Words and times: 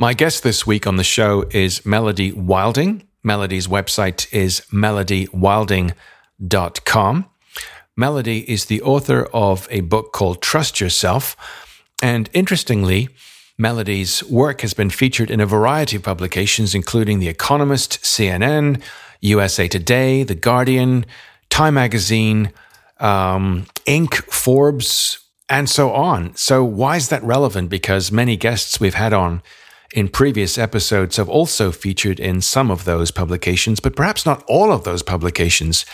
My 0.00 0.14
guest 0.14 0.42
this 0.42 0.66
week 0.66 0.86
on 0.86 0.96
the 0.96 1.04
show 1.04 1.44
is 1.50 1.84
Melody 1.84 2.32
Wilding. 2.32 3.06
Melody's 3.22 3.68
website 3.68 4.32
is 4.32 4.62
melodywilding.com. 4.72 7.26
Melody 7.98 8.50
is 8.50 8.64
the 8.64 8.80
author 8.80 9.28
of 9.34 9.68
a 9.70 9.82
book 9.82 10.14
called 10.14 10.40
Trust 10.40 10.80
Yourself. 10.80 11.36
And 12.02 12.30
interestingly, 12.32 13.10
Melody's 13.58 14.24
work 14.24 14.62
has 14.62 14.72
been 14.72 14.88
featured 14.88 15.30
in 15.30 15.38
a 15.38 15.44
variety 15.44 15.96
of 15.96 16.02
publications, 16.02 16.74
including 16.74 17.18
The 17.18 17.28
Economist, 17.28 18.02
CNN, 18.02 18.80
USA 19.20 19.68
Today, 19.68 20.22
The 20.22 20.34
Guardian, 20.34 21.04
Time 21.50 21.74
Magazine, 21.74 22.52
um, 23.00 23.66
Inc., 23.84 24.14
Forbes, 24.32 25.18
and 25.50 25.68
so 25.68 25.92
on. 25.92 26.34
So, 26.36 26.64
why 26.64 26.96
is 26.96 27.10
that 27.10 27.22
relevant? 27.22 27.68
Because 27.68 28.10
many 28.10 28.38
guests 28.38 28.80
we've 28.80 28.94
had 28.94 29.12
on 29.12 29.42
in 29.92 30.08
previous 30.08 30.56
episodes 30.56 31.16
have 31.16 31.28
also 31.28 31.72
featured 31.72 32.20
in 32.20 32.40
some 32.40 32.70
of 32.70 32.84
those 32.84 33.10
publications, 33.10 33.80
but 33.80 33.96
perhaps 33.96 34.24
not 34.24 34.44
all 34.46 34.72
of 34.72 34.84
those 34.84 35.02
publications. 35.02 35.84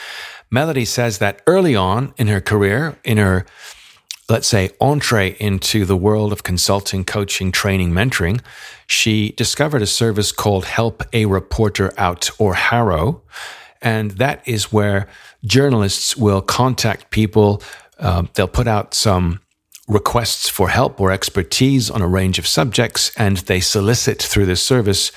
Melody 0.50 0.84
says 0.84 1.18
that 1.18 1.42
early 1.46 1.74
on 1.74 2.12
in 2.16 2.26
her 2.26 2.40
career, 2.40 2.98
in 3.04 3.16
her, 3.16 3.46
let's 4.28 4.46
say, 4.46 4.70
entree 4.80 5.36
into 5.40 5.84
the 5.84 5.96
world 5.96 6.32
of 6.32 6.42
consulting, 6.42 7.04
coaching, 7.04 7.50
training, 7.50 7.90
mentoring, 7.90 8.40
she 8.86 9.32
discovered 9.32 9.82
a 9.82 9.86
service 9.86 10.30
called 10.30 10.66
Help 10.66 11.02
a 11.12 11.26
Reporter 11.26 11.92
Out 11.96 12.30
or 12.38 12.54
HARO. 12.54 13.22
And 13.82 14.12
that 14.12 14.46
is 14.46 14.72
where 14.72 15.08
journalists 15.44 16.16
will 16.16 16.42
contact 16.42 17.10
people. 17.10 17.62
Uh, 17.98 18.24
they'll 18.34 18.46
put 18.46 18.68
out 18.68 18.94
some 18.94 19.40
requests 19.88 20.48
for 20.48 20.68
help 20.68 21.00
or 21.00 21.12
expertise 21.12 21.90
on 21.90 22.02
a 22.02 22.08
range 22.08 22.38
of 22.38 22.46
subjects, 22.46 23.12
and 23.16 23.38
they 23.38 23.60
solicit 23.60 24.22
through 24.22 24.46
this 24.46 24.62
service 24.62 25.12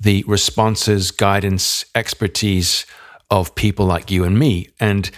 the 0.00 0.24
responses, 0.26 1.12
guidance, 1.12 1.84
expertise 1.94 2.84
of 3.30 3.54
people 3.54 3.86
like 3.86 4.10
you 4.10 4.24
and 4.24 4.38
me. 4.38 4.68
And 4.80 5.10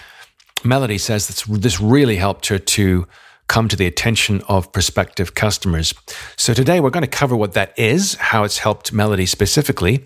Melody 0.63 0.99
says 0.99 1.27
that 1.27 1.61
this 1.61 1.81
really 1.81 2.17
helped 2.17 2.47
her 2.47 2.59
to 2.59 3.07
come 3.47 3.67
to 3.67 3.75
the 3.75 3.85
attention 3.85 4.41
of 4.47 4.71
prospective 4.71 5.35
customers. 5.35 5.93
So 6.35 6.53
today 6.53 6.79
we're 6.79 6.89
going 6.89 7.01
to 7.01 7.07
cover 7.07 7.35
what 7.35 7.53
that 7.53 7.77
is, 7.77 8.15
how 8.15 8.43
it's 8.43 8.59
helped 8.59 8.93
Melody 8.93 9.25
specifically, 9.25 10.05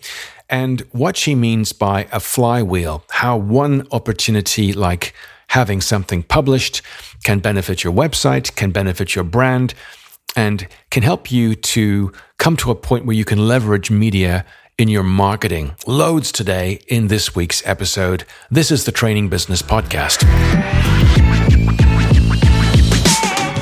and 0.49 0.81
what 0.91 1.15
she 1.15 1.35
means 1.35 1.71
by 1.71 2.07
a 2.11 2.19
flywheel, 2.19 3.03
how 3.09 3.37
one 3.37 3.87
opportunity 3.91 4.73
like 4.73 5.13
having 5.49 5.81
something 5.81 6.23
published 6.23 6.81
can 7.23 7.39
benefit 7.39 7.83
your 7.83 7.93
website, 7.93 8.55
can 8.55 8.71
benefit 8.71 9.15
your 9.15 9.23
brand, 9.23 9.73
and 10.35 10.67
can 10.89 11.03
help 11.03 11.31
you 11.31 11.55
to 11.55 12.11
come 12.37 12.55
to 12.57 12.71
a 12.71 12.75
point 12.75 13.05
where 13.05 13.15
you 13.15 13.25
can 13.25 13.47
leverage 13.47 13.91
media 13.91 14.45
in 14.77 14.87
your 14.87 15.03
marketing. 15.03 15.75
Loads 15.85 16.31
today 16.31 16.79
in 16.87 17.07
this 17.07 17.35
week's 17.35 17.65
episode. 17.67 18.25
This 18.49 18.71
is 18.71 18.85
the 18.85 18.91
Training 18.91 19.27
Business 19.27 19.61
Podcast. 19.61 20.23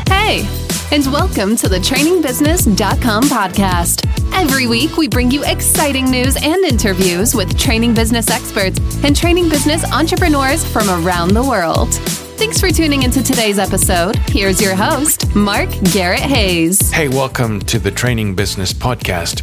Hey, 0.10 0.46
and 0.92 1.06
welcome 1.12 1.56
to 1.56 1.68
the 1.68 1.78
trainingbusiness.com 1.78 3.24
podcast. 3.24 4.27
Every 4.40 4.68
week, 4.68 4.98
we 4.98 5.08
bring 5.08 5.32
you 5.32 5.44
exciting 5.44 6.12
news 6.12 6.38
and 6.40 6.64
interviews 6.64 7.34
with 7.34 7.58
training 7.58 7.96
business 7.96 8.30
experts 8.30 8.80
and 9.04 9.16
training 9.16 9.50
business 9.50 9.84
entrepreneurs 9.92 10.64
from 10.64 10.88
around 10.92 11.34
the 11.34 11.42
world. 11.42 11.92
Thanks 12.38 12.60
for 12.60 12.70
tuning 12.70 13.02
into 13.02 13.24
today's 13.24 13.58
episode. 13.58 14.16
Here's 14.28 14.62
your 14.62 14.76
host, 14.76 15.36
Mark 15.36 15.70
Garrett 15.92 16.20
Hayes. 16.20 16.92
Hey, 16.92 17.08
welcome 17.08 17.60
to 17.62 17.80
the 17.80 17.90
Training 17.90 18.36
Business 18.36 18.72
Podcast. 18.72 19.42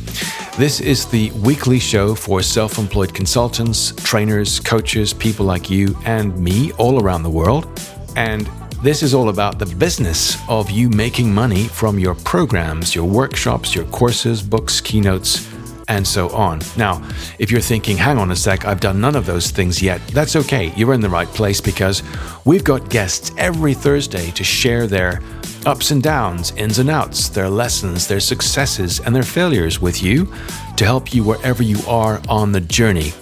This 0.57 0.81
is 0.81 1.07
the 1.07 1.33
weekly 1.33 1.81
show 1.81 2.15
for 2.15 2.41
self 2.41 2.79
employed 2.79 3.13
consultants, 3.13 3.91
trainers, 4.05 4.61
coaches, 4.61 5.13
people 5.13 5.45
like 5.45 5.69
you 5.69 5.99
and 6.05 6.39
me 6.39 6.71
all 6.75 7.03
around 7.03 7.25
the 7.25 7.31
world. 7.31 7.67
And 8.15 8.49
this 8.85 9.03
is 9.03 9.15
all 9.15 9.31
about 9.31 9.59
the 9.59 9.65
business 9.77 10.37
of 10.47 10.71
you 10.71 10.91
making 10.91 11.33
money 11.33 11.65
from 11.65 11.99
your 11.99 12.15
programs, 12.15 12.95
your 12.95 13.07
workshops, 13.07 13.75
your 13.75 13.87
courses, 13.87 14.43
books, 14.43 14.79
keynotes 14.83 15.51
and 15.89 16.07
so 16.07 16.29
on. 16.31 16.61
Now, 16.77 17.03
if 17.39 17.51
you're 17.51 17.63
thinking, 17.63 17.97
hang 17.97 18.19
on 18.19 18.31
a 18.31 18.37
sec, 18.37 18.67
I've 18.67 18.81
done 18.81 19.01
none 19.01 19.17
of 19.17 19.25
those 19.25 19.51
things 19.51 19.83
yet, 19.83 20.07
that's 20.09 20.37
okay. 20.37 20.71
You're 20.77 20.93
in 20.93 21.01
the 21.01 21.09
right 21.09 21.29
place 21.29 21.63
because 21.63 22.03
we've 22.45 22.65
got 22.65 22.91
guests 22.91 23.33
every 23.39 23.73
Thursday 23.73 24.31
to 24.33 24.45
share 24.45 24.87
their 24.87 25.23
ups 25.65 25.91
and 25.91 26.03
downs, 26.03 26.53
ins 26.53 26.79
and 26.79 26.91
outs, 26.91 27.31
their 27.31 27.49
lessons, 27.49 28.07
their 28.07 28.21
successes, 28.21 29.01
and 29.01 29.17
their 29.17 29.23
failures 29.23 29.81
with 29.81 30.03
you 30.03 30.31
to 30.77 30.85
help 30.85 31.15
you 31.15 31.25
wherever 31.25 31.63
you 31.63 31.79
are 31.89 32.21
on 32.29 32.53
the 32.53 32.61
journey. 32.61 33.13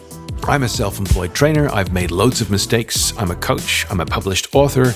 I'm 0.44 0.64
a 0.64 0.68
self 0.68 0.98
employed 0.98 1.34
trainer. 1.34 1.68
I've 1.68 1.92
made 1.92 2.10
loads 2.10 2.40
of 2.40 2.50
mistakes. 2.50 3.12
I'm 3.16 3.30
a 3.30 3.36
coach. 3.36 3.86
I'm 3.90 4.00
a 4.00 4.06
published 4.06 4.52
author. 4.54 4.92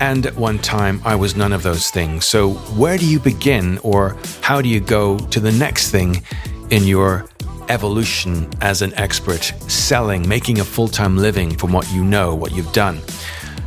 And 0.00 0.26
at 0.26 0.36
one 0.36 0.58
time, 0.58 1.00
I 1.04 1.16
was 1.16 1.36
none 1.36 1.52
of 1.52 1.62
those 1.62 1.90
things. 1.90 2.24
So, 2.24 2.50
where 2.76 2.98
do 2.98 3.06
you 3.08 3.18
begin, 3.18 3.78
or 3.82 4.16
how 4.40 4.62
do 4.62 4.68
you 4.68 4.80
go 4.80 5.18
to 5.18 5.40
the 5.40 5.52
next 5.52 5.90
thing 5.90 6.22
in 6.70 6.84
your 6.84 7.28
evolution 7.68 8.48
as 8.60 8.82
an 8.82 8.94
expert, 8.94 9.42
selling, 9.68 10.26
making 10.28 10.60
a 10.60 10.64
full 10.64 10.88
time 10.88 11.16
living 11.16 11.56
from 11.56 11.72
what 11.72 11.90
you 11.92 12.04
know, 12.04 12.34
what 12.34 12.52
you've 12.52 12.72
done. 12.72 13.00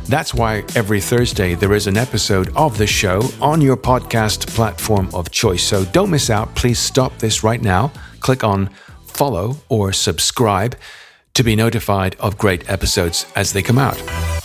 That's 0.08 0.34
why 0.34 0.64
every 0.74 1.00
Thursday 1.00 1.54
there 1.54 1.72
is 1.74 1.86
an 1.86 1.96
episode 1.96 2.54
of 2.56 2.76
the 2.76 2.86
show 2.86 3.22
on 3.40 3.60
your 3.60 3.76
podcast 3.76 4.48
platform 4.48 5.08
of 5.14 5.30
choice. 5.30 5.62
So 5.62 5.84
don't 5.86 6.10
miss 6.10 6.28
out. 6.28 6.54
Please 6.54 6.78
stop 6.78 7.16
this 7.18 7.44
right 7.44 7.62
now. 7.62 7.92
Click 8.20 8.42
on 8.42 8.68
follow 9.04 9.56
or 9.68 9.92
subscribe 9.92 10.76
to 11.34 11.42
be 11.42 11.56
notified 11.56 12.16
of 12.16 12.36
great 12.36 12.68
episodes 12.68 13.26
as 13.36 13.52
they 13.52 13.62
come 13.62 13.78
out. 13.78 14.41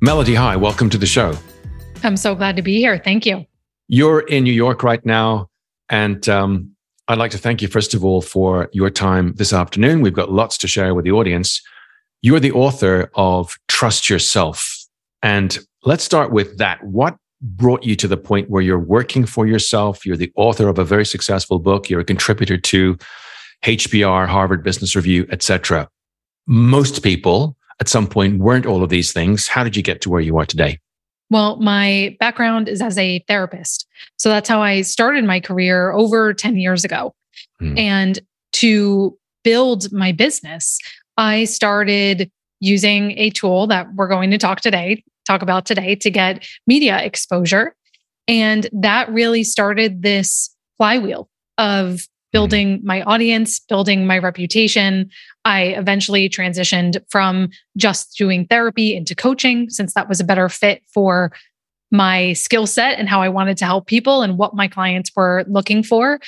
Melody, 0.00 0.36
hi, 0.36 0.54
welcome 0.54 0.88
to 0.90 0.98
the 0.98 1.06
show. 1.06 1.34
I'm 2.04 2.16
so 2.16 2.36
glad 2.36 2.54
to 2.54 2.62
be 2.62 2.78
here. 2.78 2.98
Thank 2.98 3.26
you. 3.26 3.44
You're 3.88 4.20
in 4.20 4.44
New 4.44 4.52
York 4.52 4.84
right 4.84 5.04
now. 5.04 5.48
And 5.88 6.28
um, 6.28 6.70
I'd 7.08 7.18
like 7.18 7.32
to 7.32 7.38
thank 7.38 7.62
you, 7.62 7.66
first 7.66 7.94
of 7.94 8.04
all, 8.04 8.22
for 8.22 8.68
your 8.72 8.90
time 8.90 9.34
this 9.34 9.52
afternoon. 9.52 10.00
We've 10.00 10.14
got 10.14 10.30
lots 10.30 10.56
to 10.58 10.68
share 10.68 10.94
with 10.94 11.04
the 11.04 11.10
audience. 11.10 11.60
You're 12.22 12.38
the 12.38 12.52
author 12.52 13.10
of 13.16 13.56
Trust 13.66 14.08
Yourself. 14.08 14.72
And 15.20 15.58
let's 15.82 16.04
start 16.04 16.30
with 16.30 16.58
that. 16.58 16.84
What 16.84 17.16
brought 17.40 17.82
you 17.82 17.96
to 17.96 18.06
the 18.06 18.16
point 18.16 18.50
where 18.50 18.62
you're 18.62 18.78
working 18.78 19.26
for 19.26 19.48
yourself? 19.48 20.06
You're 20.06 20.16
the 20.16 20.32
author 20.36 20.68
of 20.68 20.78
a 20.78 20.84
very 20.84 21.06
successful 21.06 21.58
book. 21.58 21.90
You're 21.90 22.00
a 22.00 22.04
contributor 22.04 22.56
to 22.56 22.96
HBR, 23.64 24.28
Harvard 24.28 24.62
Business 24.62 24.94
Review, 24.94 25.26
etc. 25.32 25.88
Most 26.46 27.02
people 27.02 27.56
at 27.80 27.88
some 27.88 28.06
point 28.06 28.38
weren't 28.38 28.66
all 28.66 28.82
of 28.82 28.90
these 28.90 29.12
things. 29.12 29.46
How 29.46 29.64
did 29.64 29.76
you 29.76 29.82
get 29.82 30.00
to 30.02 30.10
where 30.10 30.20
you 30.20 30.36
are 30.38 30.46
today? 30.46 30.78
Well, 31.30 31.56
my 31.56 32.16
background 32.20 32.68
is 32.68 32.80
as 32.80 32.96
a 32.96 33.22
therapist. 33.28 33.86
So 34.16 34.28
that's 34.28 34.48
how 34.48 34.62
I 34.62 34.82
started 34.82 35.24
my 35.24 35.40
career 35.40 35.92
over 35.92 36.32
10 36.32 36.56
years 36.56 36.84
ago. 36.84 37.14
Hmm. 37.60 37.76
And 37.76 38.20
to 38.54 39.16
build 39.44 39.92
my 39.92 40.12
business, 40.12 40.78
I 41.16 41.44
started 41.44 42.30
using 42.60 43.16
a 43.18 43.30
tool 43.30 43.66
that 43.68 43.94
we're 43.94 44.08
going 44.08 44.30
to 44.30 44.38
talk 44.38 44.60
today, 44.60 45.04
talk 45.26 45.42
about 45.42 45.66
today 45.66 45.94
to 45.96 46.10
get 46.10 46.46
media 46.66 47.02
exposure. 47.02 47.74
And 48.26 48.68
that 48.72 49.10
really 49.10 49.44
started 49.44 50.02
this 50.02 50.54
flywheel 50.76 51.28
of 51.56 52.06
building 52.32 52.80
my 52.84 53.02
audience, 53.02 53.60
building 53.60 54.06
my 54.06 54.18
reputation. 54.18 55.10
I 55.44 55.62
eventually 55.62 56.28
transitioned 56.28 57.02
from 57.08 57.48
just 57.76 58.16
doing 58.16 58.46
therapy 58.46 58.94
into 58.94 59.14
coaching 59.14 59.70
since 59.70 59.94
that 59.94 60.08
was 60.08 60.20
a 60.20 60.24
better 60.24 60.48
fit 60.48 60.82
for 60.92 61.32
my 61.90 62.34
skill 62.34 62.66
set 62.66 62.98
and 62.98 63.08
how 63.08 63.22
I 63.22 63.30
wanted 63.30 63.56
to 63.58 63.64
help 63.64 63.86
people 63.86 64.22
and 64.22 64.36
what 64.36 64.54
my 64.54 64.68
clients 64.68 65.10
were 65.16 65.44
looking 65.48 65.82
for. 65.82 66.20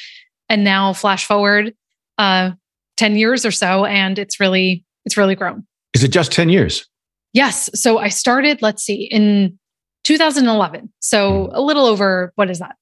And 0.49 0.65
now 0.65 0.93
flash 0.93 1.27
forward 1.27 1.75
uh 2.19 2.51
10 2.97 3.17
years 3.17 3.47
or 3.47 3.51
so 3.51 3.85
and 3.85 4.19
it's 4.19 4.41
really 4.41 4.85
it's 5.05 5.17
really 5.17 5.35
grown. 5.35 5.67
Is 5.95 6.05
it 6.05 6.09
just 6.09 6.33
10 6.33 6.49
years? 6.49 6.87
Yes. 7.33 7.71
So 7.75 7.99
I 7.99 8.09
started, 8.09 8.61
let's 8.61 8.83
see, 8.83 9.05
in 9.05 9.59
2011. 10.05 10.93
So 11.01 11.47
mm. 11.47 11.51
a 11.53 11.61
little 11.61 11.87
over 11.87 12.33
what 12.35 12.51
is 12.51 12.59
that? 12.59 12.77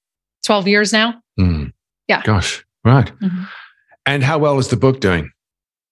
12 0.44 0.68
years 0.68 0.92
now? 0.92 1.20
Mm. 1.38 1.72
Yeah. 2.08 2.22
Gosh. 2.22 2.64
Right. 2.88 3.12
Mm-hmm. 3.20 3.42
And 4.06 4.22
how 4.22 4.38
well 4.38 4.58
is 4.58 4.68
the 4.68 4.76
book 4.76 5.00
doing? 5.00 5.30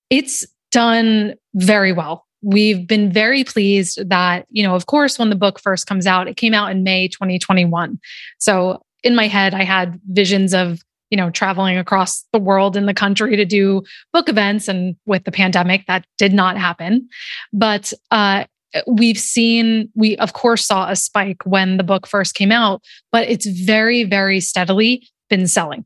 It's 0.09 0.47
done 0.73 1.35
very 1.55 1.93
well. 1.93 2.27
We've 2.43 2.87
been 2.87 3.13
very 3.13 3.45
pleased 3.45 4.09
that, 4.09 4.47
you 4.49 4.63
know, 4.63 4.75
of 4.75 4.87
course, 4.87 5.19
when 5.19 5.29
the 5.29 5.37
book 5.37 5.61
first 5.61 5.87
comes 5.87 6.07
out, 6.07 6.27
it 6.27 6.39
came 6.39 6.55
out 6.55 6.71
in 6.71 6.85
May 6.85 7.09
2021. 7.09 7.99
So 8.39 8.83
in 9.05 9.15
my 9.15 9.27
head, 9.27 9.53
I 9.53 9.63
had 9.65 10.01
visions 10.11 10.55
of, 10.55 10.81
you 11.11 11.19
know, 11.19 11.29
traveling 11.31 11.77
across 11.77 12.25
the 12.33 12.39
world 12.39 12.79
in 12.79 12.87
the 12.87 12.95
country 12.95 13.37
to 13.37 13.45
do 13.45 13.83
book 14.15 14.31
events. 14.31 14.67
And 14.67 14.97
with 15.05 15.25
the 15.25 15.33
pandemic, 15.33 15.85
that 15.87 16.07
did 16.17 16.33
not 16.33 16.57
happen. 16.57 17.09
But 17.53 17.93
uh, 18.11 18.45
we've 18.87 19.19
seen, 19.19 19.91
we 19.95 20.17
of 20.17 20.33
course 20.33 20.65
saw 20.65 20.89
a 20.89 20.97
spike 20.97 21.45
when 21.45 21.77
the 21.77 21.85
book 21.85 22.07
first 22.07 22.35
came 22.35 22.53
out, 22.53 22.81
but 23.13 23.29
it's 23.29 23.47
very, 23.47 24.05
very 24.05 24.41
steadily 24.41 25.07
been 25.29 25.47
selling. 25.47 25.85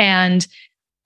And 0.00 0.46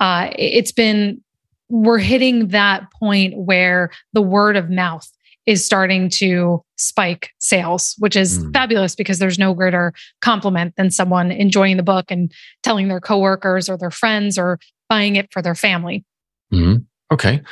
uh, 0.00 0.30
it's 0.38 0.72
been, 0.72 1.20
we're 1.68 1.98
hitting 1.98 2.48
that 2.48 2.90
point 2.92 3.36
where 3.36 3.90
the 4.12 4.22
word 4.22 4.56
of 4.56 4.70
mouth 4.70 5.06
is 5.46 5.64
starting 5.64 6.08
to 6.08 6.64
spike 6.76 7.30
sales, 7.38 7.94
which 7.98 8.16
is 8.16 8.38
mm. 8.38 8.52
fabulous 8.52 8.94
because 8.94 9.18
there's 9.18 9.38
no 9.38 9.52
greater 9.52 9.92
compliment 10.22 10.74
than 10.76 10.90
someone 10.90 11.30
enjoying 11.30 11.76
the 11.76 11.82
book 11.82 12.06
and 12.08 12.32
telling 12.62 12.88
their 12.88 13.00
coworkers 13.00 13.68
or 13.68 13.76
their 13.76 13.90
friends 13.90 14.38
or 14.38 14.58
buying 14.88 15.16
it 15.16 15.30
for 15.32 15.42
their 15.42 15.54
family. 15.54 16.04
Mm-hmm. 16.52 16.82
Okay. 17.12 17.42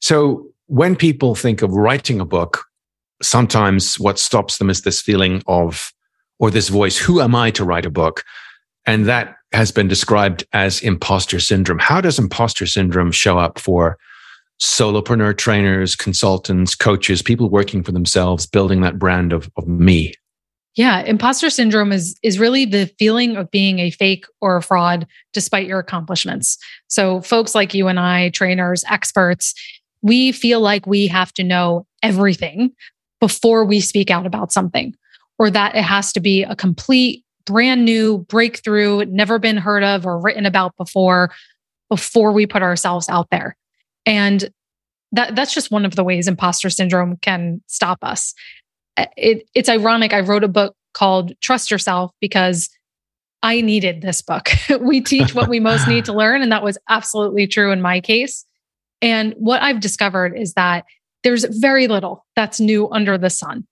So 0.00 0.48
when 0.66 0.96
people 0.96 1.34
think 1.34 1.62
of 1.62 1.70
writing 1.72 2.20
a 2.20 2.24
book, 2.24 2.64
sometimes 3.22 4.00
what 4.00 4.18
stops 4.18 4.58
them 4.58 4.70
is 4.70 4.82
this 4.82 5.00
feeling 5.00 5.42
of, 5.46 5.92
or 6.38 6.50
this 6.50 6.68
voice, 6.68 6.98
who 6.98 7.20
am 7.20 7.34
I 7.34 7.50
to 7.52 7.64
write 7.64 7.86
a 7.86 7.90
book? 7.90 8.24
And 8.86 9.06
that 9.06 9.35
has 9.52 9.70
been 9.70 9.88
described 9.88 10.44
as 10.52 10.80
imposter 10.82 11.40
syndrome. 11.40 11.78
How 11.78 12.00
does 12.00 12.18
imposter 12.18 12.66
syndrome 12.66 13.12
show 13.12 13.38
up 13.38 13.58
for 13.58 13.96
solopreneur 14.60 15.36
trainers, 15.36 15.94
consultants, 15.94 16.74
coaches, 16.74 17.22
people 17.22 17.48
working 17.50 17.82
for 17.82 17.92
themselves, 17.92 18.46
building 18.46 18.80
that 18.80 18.98
brand 18.98 19.32
of, 19.32 19.50
of 19.56 19.66
me? 19.68 20.14
Yeah, 20.74 21.00
imposter 21.00 21.48
syndrome 21.48 21.90
is 21.90 22.16
is 22.22 22.38
really 22.38 22.66
the 22.66 22.86
feeling 22.98 23.36
of 23.36 23.50
being 23.50 23.78
a 23.78 23.90
fake 23.90 24.26
or 24.42 24.56
a 24.56 24.62
fraud 24.62 25.06
despite 25.32 25.66
your 25.66 25.78
accomplishments. 25.78 26.58
So 26.88 27.22
folks 27.22 27.54
like 27.54 27.72
you 27.72 27.88
and 27.88 27.98
I, 27.98 28.28
trainers, 28.28 28.84
experts, 28.88 29.54
we 30.02 30.32
feel 30.32 30.60
like 30.60 30.86
we 30.86 31.06
have 31.06 31.32
to 31.34 31.44
know 31.44 31.86
everything 32.02 32.72
before 33.20 33.64
we 33.64 33.80
speak 33.80 34.10
out 34.10 34.26
about 34.26 34.52
something 34.52 34.94
or 35.38 35.50
that 35.50 35.74
it 35.74 35.82
has 35.82 36.12
to 36.12 36.20
be 36.20 36.42
a 36.42 36.54
complete 36.54 37.24
brand 37.46 37.84
new 37.84 38.18
breakthrough, 38.18 39.04
never 39.06 39.38
been 39.38 39.56
heard 39.56 39.82
of 39.82 40.04
or 40.04 40.20
written 40.20 40.46
about 40.46 40.76
before 40.76 41.32
before 41.88 42.32
we 42.32 42.46
put 42.46 42.62
ourselves 42.62 43.08
out 43.08 43.28
there. 43.30 43.56
And 44.04 44.50
that 45.12 45.34
that's 45.36 45.54
just 45.54 45.70
one 45.70 45.84
of 45.84 45.96
the 45.96 46.04
ways 46.04 46.28
imposter 46.28 46.68
syndrome 46.68 47.16
can 47.22 47.62
stop 47.66 47.98
us. 48.02 48.34
It, 49.16 49.48
it's 49.54 49.68
ironic. 49.68 50.12
I 50.12 50.20
wrote 50.20 50.44
a 50.44 50.48
book 50.48 50.74
called 50.94 51.32
Trust 51.40 51.70
Yourself 51.70 52.10
because 52.20 52.68
I 53.42 53.60
needed 53.60 54.02
this 54.02 54.22
book. 54.22 54.48
we 54.80 55.00
teach 55.00 55.34
what 55.34 55.48
we 55.48 55.60
most 55.60 55.86
need 55.86 56.04
to 56.06 56.12
learn. 56.14 56.42
And 56.42 56.50
that 56.50 56.64
was 56.64 56.78
absolutely 56.88 57.46
true 57.46 57.70
in 57.70 57.80
my 57.80 58.00
case. 58.00 58.44
And 59.02 59.34
what 59.36 59.62
I've 59.62 59.80
discovered 59.80 60.36
is 60.36 60.54
that 60.54 60.84
there's 61.22 61.44
very 61.44 61.86
little 61.86 62.24
that's 62.34 62.60
new 62.60 62.88
under 62.90 63.18
the 63.18 63.30
sun. 63.30 63.66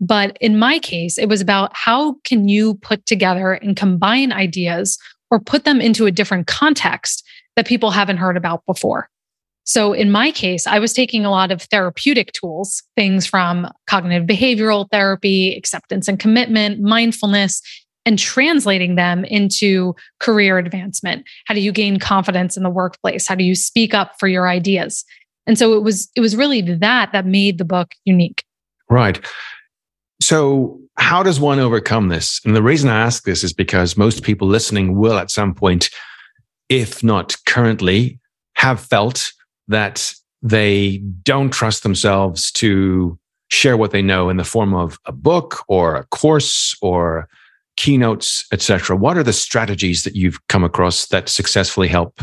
But 0.00 0.36
in 0.40 0.58
my 0.58 0.78
case, 0.78 1.18
it 1.18 1.28
was 1.28 1.40
about 1.40 1.70
how 1.74 2.14
can 2.24 2.48
you 2.48 2.74
put 2.76 3.04
together 3.06 3.52
and 3.52 3.76
combine 3.76 4.32
ideas 4.32 4.98
or 5.30 5.40
put 5.40 5.64
them 5.64 5.80
into 5.80 6.06
a 6.06 6.12
different 6.12 6.46
context 6.46 7.24
that 7.56 7.66
people 7.66 7.90
haven't 7.90 8.18
heard 8.18 8.36
about 8.36 8.64
before. 8.66 9.08
So 9.64 9.92
in 9.92 10.10
my 10.10 10.30
case, 10.30 10.66
I 10.66 10.78
was 10.78 10.94
taking 10.94 11.26
a 11.26 11.30
lot 11.30 11.52
of 11.52 11.62
therapeutic 11.62 12.32
tools, 12.32 12.82
things 12.96 13.26
from 13.26 13.70
cognitive 13.86 14.26
behavioral 14.26 14.88
therapy, 14.90 15.54
acceptance 15.54 16.08
and 16.08 16.18
commitment, 16.18 16.80
mindfulness, 16.80 17.60
and 18.06 18.18
translating 18.18 18.94
them 18.94 19.26
into 19.26 19.94
career 20.20 20.56
advancement. 20.56 21.26
How 21.44 21.52
do 21.52 21.60
you 21.60 21.72
gain 21.72 21.98
confidence 21.98 22.56
in 22.56 22.62
the 22.62 22.70
workplace? 22.70 23.26
How 23.26 23.34
do 23.34 23.44
you 23.44 23.54
speak 23.54 23.92
up 23.92 24.12
for 24.18 24.26
your 24.26 24.48
ideas? 24.48 25.04
And 25.46 25.58
so 25.58 25.74
it 25.74 25.82
was 25.82 26.08
it 26.16 26.20
was 26.20 26.34
really 26.34 26.62
that 26.62 27.12
that 27.12 27.26
made 27.26 27.58
the 27.58 27.66
book 27.66 27.92
unique. 28.06 28.44
Right. 28.88 29.22
So 30.20 30.80
how 30.96 31.22
does 31.22 31.38
one 31.38 31.60
overcome 31.60 32.08
this? 32.08 32.40
And 32.44 32.56
the 32.56 32.62
reason 32.62 32.90
I 32.90 33.00
ask 33.00 33.24
this 33.24 33.44
is 33.44 33.52
because 33.52 33.96
most 33.96 34.22
people 34.22 34.48
listening 34.48 34.96
will 34.96 35.16
at 35.16 35.30
some 35.30 35.54
point 35.54 35.90
if 36.68 37.02
not 37.02 37.36
currently 37.46 38.18
have 38.54 38.80
felt 38.80 39.32
that 39.68 40.12
they 40.42 40.98
don't 41.22 41.50
trust 41.50 41.82
themselves 41.82 42.50
to 42.52 43.18
share 43.50 43.76
what 43.76 43.90
they 43.90 44.02
know 44.02 44.28
in 44.28 44.36
the 44.36 44.44
form 44.44 44.74
of 44.74 44.98
a 45.06 45.12
book 45.12 45.64
or 45.68 45.96
a 45.96 46.04
course 46.06 46.76
or 46.82 47.28
keynotes, 47.76 48.44
etc. 48.52 48.96
What 48.96 49.16
are 49.16 49.22
the 49.22 49.32
strategies 49.32 50.02
that 50.02 50.16
you've 50.16 50.46
come 50.48 50.64
across 50.64 51.06
that 51.06 51.28
successfully 51.28 51.88
help 51.88 52.20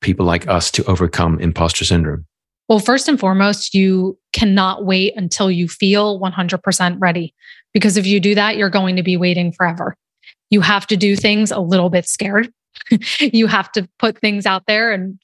people 0.00 0.26
like 0.26 0.46
us 0.48 0.70
to 0.72 0.84
overcome 0.84 1.38
imposter 1.40 1.84
syndrome? 1.84 2.26
Well, 2.68 2.78
first 2.78 3.08
and 3.08 3.18
foremost, 3.18 3.74
you 3.74 4.18
cannot 4.32 4.84
wait 4.84 5.14
until 5.16 5.50
you 5.50 5.68
feel 5.68 6.20
100% 6.20 6.96
ready. 7.00 7.34
Because 7.72 7.96
if 7.96 8.06
you 8.06 8.20
do 8.20 8.34
that, 8.34 8.56
you're 8.56 8.70
going 8.70 8.96
to 8.96 9.02
be 9.02 9.16
waiting 9.16 9.52
forever. 9.52 9.96
You 10.50 10.60
have 10.60 10.86
to 10.88 10.96
do 10.96 11.16
things 11.16 11.50
a 11.50 11.60
little 11.60 11.90
bit 11.90 12.06
scared. 12.06 12.52
you 13.20 13.46
have 13.46 13.72
to 13.72 13.88
put 13.98 14.18
things 14.18 14.46
out 14.46 14.64
there 14.66 14.92
and 14.92 15.18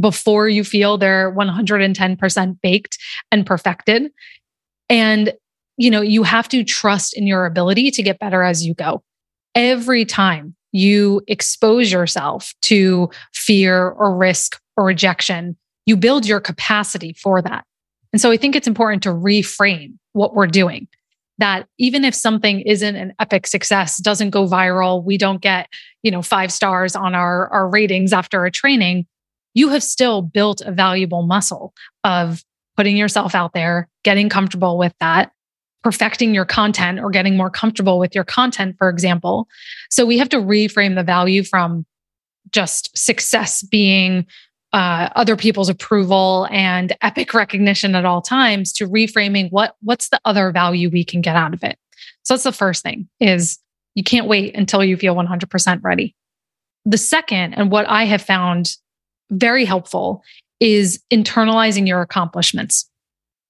before 0.00 0.48
you 0.48 0.64
feel 0.64 0.96
they're 0.96 1.32
110% 1.32 2.60
baked 2.62 2.98
and 3.30 3.46
perfected. 3.46 4.10
And, 4.88 5.34
you 5.76 5.90
know, 5.90 6.00
you 6.00 6.22
have 6.22 6.48
to 6.48 6.64
trust 6.64 7.16
in 7.16 7.26
your 7.26 7.46
ability 7.46 7.90
to 7.92 8.02
get 8.02 8.18
better 8.18 8.42
as 8.42 8.64
you 8.64 8.74
go. 8.74 9.02
Every 9.54 10.04
time 10.04 10.54
you 10.72 11.20
expose 11.28 11.92
yourself 11.92 12.54
to 12.62 13.10
fear 13.34 13.90
or 13.90 14.16
risk 14.16 14.58
or 14.76 14.84
rejection, 14.84 15.56
you 15.86 15.96
build 15.96 16.26
your 16.26 16.40
capacity 16.40 17.14
for 17.14 17.42
that. 17.42 17.64
And 18.12 18.20
so 18.20 18.30
I 18.30 18.36
think 18.36 18.54
it's 18.54 18.68
important 18.68 19.02
to 19.04 19.10
reframe 19.10 19.94
what 20.12 20.34
we're 20.34 20.46
doing. 20.46 20.88
That 21.38 21.66
even 21.78 22.04
if 22.04 22.14
something 22.14 22.60
isn't 22.60 22.94
an 22.94 23.14
epic 23.18 23.46
success, 23.46 23.96
doesn't 23.96 24.30
go 24.30 24.46
viral, 24.46 25.02
we 25.02 25.16
don't 25.16 25.40
get, 25.40 25.68
you 26.02 26.10
know, 26.10 26.22
five 26.22 26.52
stars 26.52 26.94
on 26.94 27.14
our, 27.14 27.48
our 27.48 27.68
ratings 27.68 28.12
after 28.12 28.44
a 28.44 28.50
training, 28.50 29.06
you 29.54 29.70
have 29.70 29.82
still 29.82 30.22
built 30.22 30.60
a 30.60 30.70
valuable 30.70 31.22
muscle 31.22 31.72
of 32.04 32.44
putting 32.76 32.96
yourself 32.96 33.34
out 33.34 33.54
there, 33.54 33.88
getting 34.04 34.28
comfortable 34.28 34.78
with 34.78 34.94
that, 35.00 35.32
perfecting 35.82 36.34
your 36.34 36.44
content 36.44 37.00
or 37.00 37.10
getting 37.10 37.36
more 37.36 37.50
comfortable 37.50 37.98
with 37.98 38.14
your 38.14 38.24
content, 38.24 38.76
for 38.78 38.88
example. 38.88 39.48
So 39.90 40.06
we 40.06 40.18
have 40.18 40.28
to 40.30 40.38
reframe 40.38 40.94
the 40.94 41.02
value 41.02 41.42
from 41.42 41.84
just 42.50 42.96
success 42.96 43.62
being 43.62 44.26
uh, 44.72 45.10
other 45.14 45.36
people's 45.36 45.68
approval 45.68 46.48
and 46.50 46.96
epic 47.02 47.34
recognition 47.34 47.94
at 47.94 48.04
all 48.04 48.22
times 48.22 48.72
to 48.72 48.88
reframing 48.88 49.50
what 49.50 49.76
what's 49.82 50.08
the 50.08 50.20
other 50.24 50.50
value 50.50 50.88
we 50.88 51.04
can 51.04 51.20
get 51.20 51.36
out 51.36 51.52
of 51.52 51.62
it. 51.62 51.78
So 52.22 52.34
that's 52.34 52.44
the 52.44 52.52
first 52.52 52.82
thing 52.82 53.08
is 53.20 53.58
you 53.94 54.02
can't 54.02 54.26
wait 54.26 54.56
until 54.56 54.82
you 54.82 54.96
feel 54.96 55.14
100% 55.14 55.80
ready. 55.82 56.14
The 56.84 56.98
second, 56.98 57.54
and 57.54 57.70
what 57.70 57.88
I 57.88 58.04
have 58.04 58.22
found 58.22 58.76
very 59.30 59.64
helpful 59.64 60.22
is 60.60 61.02
internalizing 61.12 61.86
your 61.86 62.00
accomplishments 62.00 62.88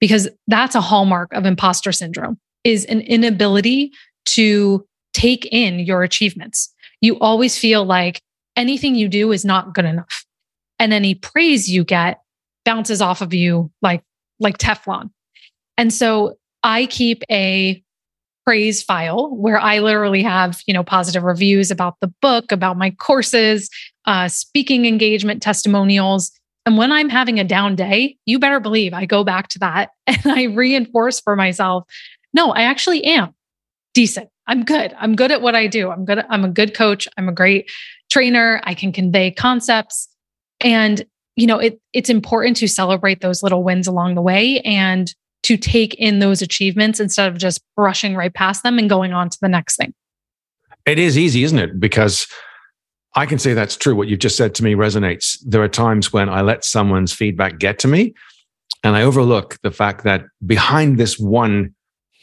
because 0.01 0.29
that's 0.49 0.75
a 0.75 0.81
hallmark 0.81 1.33
of 1.33 1.47
imposter 1.47 1.93
syndrome 1.93 2.39
is 2.65 2.85
an 2.87 3.01
inability 3.03 3.93
to 4.25 4.85
take 5.13 5.47
in 5.53 5.79
your 5.79 6.03
achievements. 6.03 6.73
You 7.01 7.19
always 7.21 7.59
feel 7.59 7.85
like 7.85 8.21
anything 8.57 8.95
you 8.95 9.09
do 9.09 9.33
is 9.33 9.45
not 9.45 9.75
good 9.75 9.85
enough. 9.85 10.25
And 10.83 10.93
any 10.93 11.15
praise 11.15 11.71
you 11.71 11.85
get 11.85 12.21
bounces 12.65 13.01
off 13.01 13.21
of 13.21 13.33
you 13.33 13.71
like 13.83 14.03
like 14.41 14.59
Teflon. 14.59 15.11
And 15.79 15.93
so 15.93 16.35
I 16.65 16.87
keep 16.87 17.23
a 17.31 17.81
praise 18.45 18.83
file 18.83 19.31
where 19.37 19.61
I 19.61 19.79
literally 19.79 20.25
have, 20.25 20.61
you 20.67 20.75
know, 20.75 20.83
positive 20.83 21.23
reviews 21.23 21.71
about 21.71 21.95
the 22.01 22.13
book, 22.21 22.51
about 22.51 22.77
my 22.77 22.91
courses, 22.91 23.71
uh, 24.07 24.27
speaking 24.27 24.85
engagement 24.85 25.41
testimonials. 25.41 26.33
And 26.67 26.77
when 26.77 26.91
I'm 26.91 27.09
having 27.09 27.39
a 27.39 27.45
down 27.45 27.77
day, 27.77 28.17
you 28.27 28.41
better 28.41 28.59
believe 28.59 28.93
I 28.93 29.07
go 29.07 29.23
back 29.23 29.47
to 29.51 29.61
that 29.61 29.91
and 30.09 30.27
I 30.27 30.45
reinforce 30.45 31.21
for 31.21 31.37
myself, 31.37 31.85
no, 32.35 32.51
I 32.51 32.63
actually 32.63 33.05
am 33.05 33.33
decent. 33.95 34.31
I'm 34.49 34.65
good. 34.65 34.93
I'm 34.99 35.15
good 35.15 35.31
at 35.31 35.43
what 35.43 35.55
I 35.55 35.69
do. 35.69 35.93
I'm 35.93 36.05
good. 36.05 36.25
I'm 36.29 36.45
a 36.45 36.49
good 36.49 36.75
coach. 36.75 37.07
I'm 37.17 37.29
a 37.29 37.33
great 37.33 37.71
trainer. 38.11 38.61
I 38.65 38.75
can 38.75 38.91
convey 38.91 39.31
concepts. 39.31 40.09
And, 40.63 41.05
you 41.37 41.47
know, 41.47 41.59
it, 41.59 41.81
it's 41.93 42.11
important 42.11 42.57
to 42.59 42.69
celebrate 42.69 43.21
those 43.21 43.43
little 43.43 43.63
wins 43.63 43.87
along 43.87 44.15
the 44.15 44.23
way 44.23 44.61
and 44.61 45.13
to 45.45 45.57
take 45.57 45.95
in 45.95 46.21
those 46.21 46.41
achievements 46.41 47.01
instead 47.01 47.29
of 47.29 47.39
just 47.39 47.61
brushing 47.77 48.15
right 48.15 48.33
past 48.33 48.63
them 48.63 48.79
and 48.79 48.89
going 48.89 49.13
on 49.13 49.29
to 49.29 49.39
the 49.41 49.49
next 49.49 49.77
thing. 49.77 49.93
It 50.87 50.99
is 50.99 51.19
easy, 51.19 51.45
isn't 51.45 51.59
it? 51.59 51.81
Because 51.81 52.27
I 53.15 53.27
can 53.27 53.39
say 53.39 53.55
that's 53.55 53.77
true. 53.77 53.95
What 53.95 54.09
you've 54.09 54.21
just 54.21 54.37
said 54.37 54.55
to 54.57 54.65
me 54.65 54.75
resonates. 54.75 55.39
There 55.45 55.63
are 55.63 55.69
times 55.69 56.13
when 56.13 56.29
I 56.29 56.43
let 56.43 56.65
someone's 56.65 57.13
feedback 57.13 57.59
get 57.59 57.79
to 57.81 57.89
me 57.89 58.15
and 58.83 58.97
I 58.97 59.03
overlook 59.03 59.59
the 59.63 59.71
fact 59.71 60.05
that 60.05 60.25
behind 60.45 60.99
this 60.99 61.19
one 61.19 61.75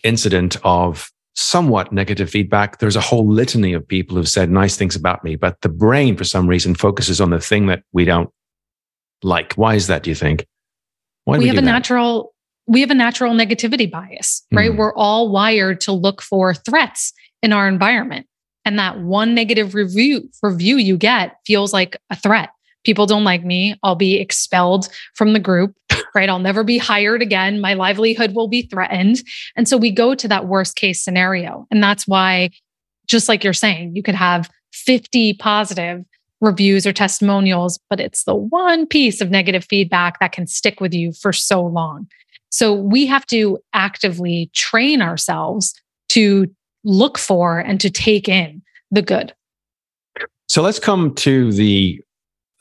incident 0.04 0.58
of 0.64 1.10
somewhat 1.40 1.94
negative 1.94 2.30
feedback, 2.30 2.80
there's 2.80 2.98
a 2.98 3.02
whole 3.02 3.28
litany 3.28 3.74
of 3.74 3.88
people 3.88 4.18
who've 4.18 4.28
said 4.28 4.52
nice 4.52 4.76
things 4.76 4.96
about 4.96 5.24
me, 5.24 5.36
but 5.36 5.62
the 5.62 5.70
brain, 5.70 6.18
for 6.18 6.26
some 6.26 6.48
reason, 6.48 6.76
focuses 6.76 7.22
on 7.22 7.30
the 7.30 7.40
thing 7.40 7.68
that 7.68 7.84
we 7.94 8.04
don't 8.04 8.30
like. 9.24 9.54
Why 9.54 9.76
is 9.76 9.88
that, 9.88 10.04
do 10.04 10.10
you 10.10 10.16
think? 10.16 10.46
Why 11.24 11.38
we, 11.38 11.46
we 11.46 11.48
have 11.48 11.58
a 11.58 11.62
that? 11.62 11.66
natural 11.66 12.34
we 12.68 12.82
have 12.82 12.92
a 12.92 12.96
natural 12.96 13.34
negativity 13.34 13.90
bias, 13.90 14.46
right? 14.54 14.72
Mm. 14.72 14.78
We're 14.78 14.94
all 14.94 15.32
wired 15.32 15.82
to 15.82 15.92
look 15.92 16.22
for 16.22 16.54
threats 16.54 17.14
in 17.42 17.52
our 17.52 17.68
environment. 17.68 18.28
And 18.64 18.78
that 18.78 19.00
one 19.00 19.34
negative 19.34 19.74
review 19.74 20.30
review 20.44 20.78
you 20.78 20.96
get 20.96 21.38
feels 21.48 21.74
like 21.74 21.98
a 22.12 22.16
threat. 22.16 22.50
People 22.84 23.08
don't 23.08 23.24
like 23.24 23.44
me. 23.44 23.76
I'll 23.82 23.96
be 23.96 24.20
expelled 24.20 24.88
from 25.16 25.34
the 25.34 25.40
group, 25.40 25.74
right? 26.16 26.30
I'll 26.30 26.40
never 26.40 26.64
be 26.64 26.78
hired 26.78 27.22
again. 27.22 27.62
My 27.62 27.74
livelihood 27.74 28.34
will 28.34 28.48
be 28.48 28.64
threatened. 28.64 29.22
And 29.56 29.68
so 29.68 29.78
we 29.78 29.92
go 29.92 30.16
to 30.16 30.28
that 30.28 30.48
worst 30.48 30.76
case 30.76 31.04
scenario. 31.04 31.68
And 31.72 31.84
that's 31.84 32.08
why, 32.08 32.52
just 33.08 33.30
like 33.30 33.44
you're 33.44 33.54
saying, 33.54 33.96
you 33.96 34.04
could 34.04 34.16
have 34.16 34.50
50 34.74 35.34
positive 35.36 36.04
reviews 36.42 36.88
or 36.88 36.94
testimonials, 36.94 37.80
but 37.90 38.00
it's 38.00 38.24
the 38.24 38.36
one 38.36 38.88
piece 38.88 39.22
of 39.22 39.30
negative 39.30 39.66
feedback 39.66 40.20
that 40.20 40.32
can 40.32 40.48
stick 40.48 40.80
with 40.80 40.94
you 40.94 41.12
for 41.12 41.34
so 41.34 41.62
long. 41.62 42.08
So 42.50 42.74
we 42.74 43.06
have 43.06 43.26
to 43.28 43.60
actively 43.74 44.50
train 44.54 45.02
ourselves 45.02 45.74
to 46.10 46.48
look 46.84 47.18
for 47.18 47.60
and 47.60 47.80
to 47.82 47.90
take 47.90 48.28
in 48.28 48.62
the 48.90 49.02
good. 49.02 49.34
So 50.48 50.62
let's 50.62 50.80
come 50.80 51.14
to 51.16 51.52
the 51.52 52.02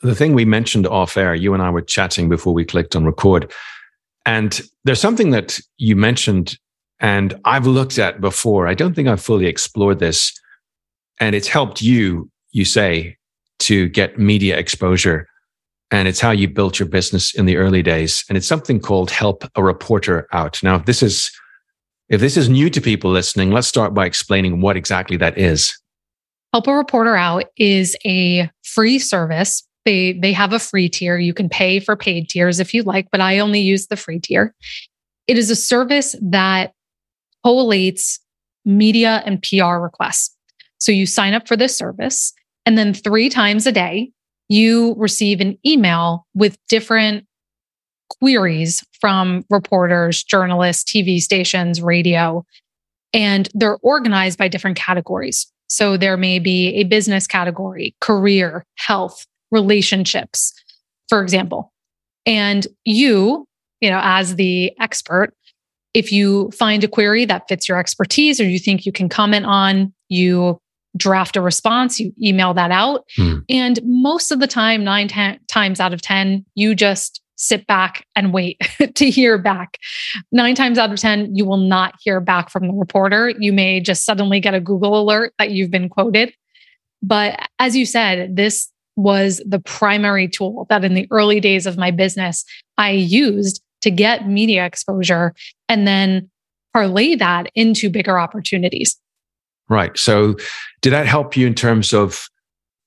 the 0.01 0.15
thing 0.15 0.33
we 0.33 0.45
mentioned 0.45 0.87
off 0.87 1.17
air. 1.17 1.35
You 1.35 1.53
and 1.53 1.63
I 1.63 1.69
were 1.69 1.81
chatting 1.81 2.29
before 2.29 2.53
we 2.53 2.65
clicked 2.65 2.95
on 2.95 3.05
record. 3.05 3.51
And 4.25 4.61
there's 4.85 5.01
something 5.01 5.31
that 5.31 5.59
you 5.77 5.95
mentioned 5.95 6.57
and 6.99 7.39
I've 7.45 7.65
looked 7.65 7.97
at 7.97 8.19
before. 8.19 8.67
I 8.67 8.73
don't 8.73 8.93
think 8.93 9.07
I've 9.07 9.21
fully 9.21 9.45
explored 9.45 9.99
this. 9.99 10.33
And 11.19 11.33
it's 11.35 11.47
helped 11.47 11.81
you, 11.81 12.29
you 12.51 12.65
say, 12.65 13.17
to 13.59 13.87
get 13.89 14.19
media 14.19 14.57
exposure 14.57 15.27
and 15.91 16.07
it's 16.07 16.19
how 16.19 16.31
you 16.31 16.47
built 16.47 16.79
your 16.79 16.87
business 16.87 17.33
in 17.33 17.45
the 17.45 17.57
early 17.57 17.81
days 17.81 18.23
and 18.29 18.37
it's 18.37 18.47
something 18.47 18.79
called 18.79 19.11
help 19.11 19.43
a 19.55 19.63
reporter 19.63 20.27
out 20.31 20.61
now 20.63 20.75
if 20.75 20.85
this 20.85 21.03
is 21.03 21.31
if 22.09 22.21
this 22.21 22.37
is 22.37 22.49
new 22.49 22.69
to 22.69 22.79
people 22.81 23.11
listening 23.11 23.51
let's 23.51 23.67
start 23.67 23.93
by 23.93 24.05
explaining 24.05 24.61
what 24.61 24.77
exactly 24.77 25.17
that 25.17 25.37
is 25.37 25.77
help 26.53 26.67
a 26.67 26.73
reporter 26.73 27.15
out 27.15 27.45
is 27.57 27.97
a 28.05 28.49
free 28.63 28.97
service 28.99 29.67
they 29.89 30.13
they 30.13 30.31
have 30.33 30.53
a 30.53 30.59
free 30.59 30.87
tier. 30.87 31.17
You 31.17 31.33
can 31.33 31.49
pay 31.49 31.79
for 31.79 31.95
paid 31.95 32.29
tiers 32.29 32.59
if 32.59 32.73
you 32.73 32.83
like 32.83 33.07
but 33.11 33.21
i 33.21 33.39
only 33.39 33.59
use 33.59 33.87
the 33.87 33.95
free 33.95 34.19
tier. 34.19 34.53
It 35.27 35.37
is 35.37 35.49
a 35.49 35.55
service 35.55 36.15
that 36.21 36.73
collates 37.45 38.19
media 38.65 39.23
and 39.25 39.41
pr 39.41 39.63
requests. 39.81 40.35
So 40.77 40.91
you 40.91 41.05
sign 41.05 41.33
up 41.33 41.47
for 41.47 41.57
this 41.57 41.75
service 41.75 42.33
and 42.65 42.77
then 42.77 42.93
three 42.93 43.29
times 43.29 43.65
a 43.65 43.71
day 43.71 44.11
you 44.47 44.95
receive 44.97 45.41
an 45.41 45.57
email 45.65 46.27
with 46.35 46.57
different 46.67 47.25
queries 48.19 48.83
from 48.99 49.43
reporters, 49.49 50.23
journalists, 50.23 50.83
TV 50.91 51.19
stations, 51.19 51.81
radio, 51.81 52.43
and 53.13 53.49
they're 53.53 53.77
organized 53.81 54.37
by 54.37 54.47
different 54.47 54.77
categories. 54.77 55.51
So 55.67 55.97
there 55.97 56.17
may 56.17 56.39
be 56.39 56.75
a 56.75 56.83
business 56.83 57.27
category, 57.27 57.95
career, 58.01 58.65
health, 58.75 59.25
relationships, 59.51 60.53
for 61.07 61.21
example. 61.21 61.71
And 62.25 62.67
you, 62.85 63.47
you 63.81 63.89
know, 63.89 64.01
as 64.03 64.35
the 64.35 64.71
expert, 64.79 65.33
if 65.93 66.11
you 66.11 66.51
find 66.51 66.83
a 66.83 66.87
query 66.87 67.25
that 67.25 67.47
fits 67.47 67.67
your 67.67 67.79
expertise 67.79 68.39
or 68.39 68.45
you 68.45 68.59
think 68.59 68.85
you 68.85 68.91
can 68.91 69.09
comment 69.09 69.45
on, 69.45 69.93
you 70.07 70.59
draft 70.97 71.35
a 71.35 71.41
response, 71.41 71.99
you 71.99 72.13
email 72.21 72.53
that 72.53 72.71
out. 72.71 73.05
Hmm. 73.15 73.39
And 73.49 73.79
most 73.83 74.31
of 74.31 74.39
the 74.39 74.47
time, 74.47 74.83
nine 74.83 75.07
ten, 75.07 75.39
times 75.47 75.79
out 75.79 75.93
of 75.93 76.01
10, 76.01 76.45
you 76.55 76.75
just 76.75 77.21
sit 77.35 77.65
back 77.67 78.05
and 78.15 78.33
wait 78.33 78.59
to 78.95 79.09
hear 79.09 79.37
back. 79.37 79.77
Nine 80.31 80.55
times 80.55 80.77
out 80.77 80.91
of 80.91 80.99
10, 80.99 81.35
you 81.35 81.45
will 81.45 81.57
not 81.57 81.95
hear 82.01 82.19
back 82.19 82.49
from 82.49 82.67
the 82.67 82.73
reporter. 82.73 83.33
You 83.39 83.53
may 83.53 83.79
just 83.79 84.03
suddenly 84.03 84.39
get 84.39 84.53
a 84.53 84.59
Google 84.59 85.01
alert 85.01 85.33
that 85.39 85.51
you've 85.51 85.71
been 85.71 85.89
quoted. 85.89 86.33
But 87.01 87.39
as 87.59 87.77
you 87.77 87.85
said, 87.85 88.35
this 88.35 88.69
was 88.99 89.41
the 89.45 89.59
primary 89.59 90.27
tool 90.27 90.65
that 90.69 90.83
in 90.83 90.93
the 90.93 91.07
early 91.09 91.39
days 91.39 91.65
of 91.65 91.77
my 91.77 91.91
business 91.91 92.43
I 92.77 92.91
used 92.91 93.61
to 93.81 93.89
get 93.89 94.27
media 94.27 94.65
exposure 94.65 95.33
and 95.67 95.87
then 95.87 96.29
parlay 96.73 97.15
that 97.15 97.49
into 97.55 97.89
bigger 97.89 98.19
opportunities. 98.19 98.97
Right. 99.69 99.97
So, 99.97 100.35
did 100.81 100.91
that 100.93 101.05
help 101.05 101.37
you 101.37 101.47
in 101.47 101.55
terms 101.55 101.93
of 101.93 102.27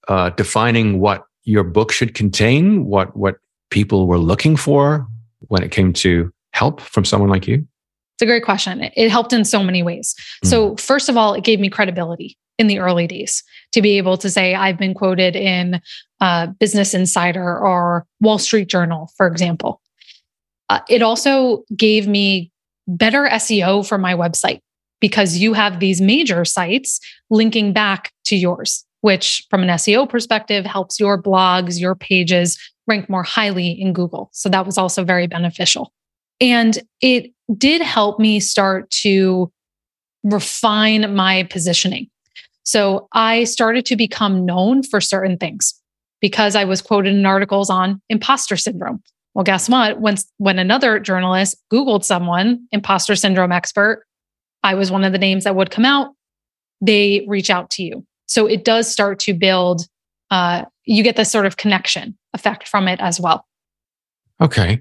uh, 0.08 0.30
defining 0.30 1.00
what 1.00 1.24
your 1.44 1.64
book 1.64 1.92
should 1.92 2.14
contain? 2.14 2.84
What 2.86 3.16
what 3.16 3.36
people 3.70 4.06
were 4.06 4.18
looking 4.18 4.56
for 4.56 5.06
when 5.48 5.62
it 5.62 5.70
came 5.70 5.92
to 5.94 6.32
help 6.52 6.80
from 6.80 7.04
someone 7.04 7.30
like 7.30 7.46
you? 7.46 7.66
It's 8.14 8.22
a 8.22 8.26
great 8.26 8.44
question. 8.44 8.82
It 8.82 9.10
helped 9.10 9.32
in 9.32 9.44
so 9.44 9.62
many 9.62 9.82
ways. 9.82 10.14
Mm. 10.44 10.48
So, 10.48 10.76
first 10.76 11.08
of 11.08 11.16
all, 11.16 11.34
it 11.34 11.44
gave 11.44 11.60
me 11.60 11.70
credibility 11.70 12.36
in 12.58 12.66
the 12.66 12.78
early 12.78 13.06
days 13.06 13.42
to 13.72 13.82
be 13.82 13.96
able 13.98 14.16
to 14.18 14.30
say 14.30 14.54
I've 14.54 14.78
been 14.78 14.94
quoted 14.94 15.34
in 15.34 15.80
uh, 16.20 16.46
Business 16.46 16.94
Insider 16.94 17.58
or 17.58 18.06
Wall 18.20 18.38
Street 18.38 18.68
Journal, 18.68 19.10
for 19.16 19.26
example. 19.26 19.80
Uh, 20.68 20.80
it 20.88 21.02
also 21.02 21.64
gave 21.76 22.06
me 22.06 22.50
better 22.86 23.28
SEO 23.32 23.86
for 23.86 23.98
my 23.98 24.14
website 24.14 24.60
because 25.00 25.36
you 25.36 25.52
have 25.52 25.80
these 25.80 26.00
major 26.00 26.44
sites 26.44 27.00
linking 27.30 27.72
back 27.72 28.12
to 28.24 28.36
yours, 28.36 28.84
which 29.00 29.44
from 29.50 29.62
an 29.62 29.68
SEO 29.70 30.08
perspective 30.08 30.64
helps 30.64 31.00
your 31.00 31.20
blogs, 31.20 31.80
your 31.80 31.94
pages 31.94 32.58
rank 32.86 33.08
more 33.08 33.22
highly 33.22 33.70
in 33.70 33.92
Google. 33.92 34.30
So 34.32 34.48
that 34.48 34.66
was 34.66 34.78
also 34.78 35.04
very 35.04 35.26
beneficial. 35.26 35.92
And 36.40 36.78
it 37.00 37.32
did 37.56 37.82
help 37.82 38.18
me 38.18 38.40
start 38.40 38.90
to 38.90 39.50
refine 40.24 41.14
my 41.14 41.44
positioning. 41.44 42.08
So 42.64 43.08
I 43.12 43.44
started 43.44 43.84
to 43.86 43.96
become 43.96 44.44
known 44.44 44.82
for 44.82 45.00
certain 45.00 45.36
things 45.36 45.74
because 46.20 46.54
I 46.54 46.64
was 46.64 46.80
quoted 46.80 47.14
in 47.14 47.26
articles 47.26 47.70
on 47.70 48.00
imposter 48.08 48.56
syndrome. 48.56 49.02
Well, 49.34 49.44
guess 49.44 49.68
what? 49.68 50.00
When, 50.00 50.16
when 50.38 50.58
another 50.58 51.00
journalist 51.00 51.56
Googled 51.72 52.04
someone, 52.04 52.66
imposter 52.70 53.16
syndrome 53.16 53.50
expert, 53.50 54.04
I 54.62 54.74
was 54.74 54.90
one 54.90 55.04
of 55.04 55.12
the 55.12 55.18
names 55.18 55.44
that 55.44 55.56
would 55.56 55.70
come 55.70 55.84
out, 55.84 56.14
they 56.80 57.24
reach 57.26 57.50
out 57.50 57.70
to 57.70 57.82
you. 57.82 58.06
So 58.26 58.46
it 58.46 58.64
does 58.64 58.90
start 58.90 59.18
to 59.20 59.34
build, 59.34 59.86
uh, 60.30 60.64
you 60.84 61.02
get 61.02 61.16
this 61.16 61.32
sort 61.32 61.46
of 61.46 61.56
connection 61.56 62.16
effect 62.34 62.68
from 62.68 62.88
it 62.88 63.00
as 63.00 63.20
well. 63.20 63.44
Okay. 64.40 64.80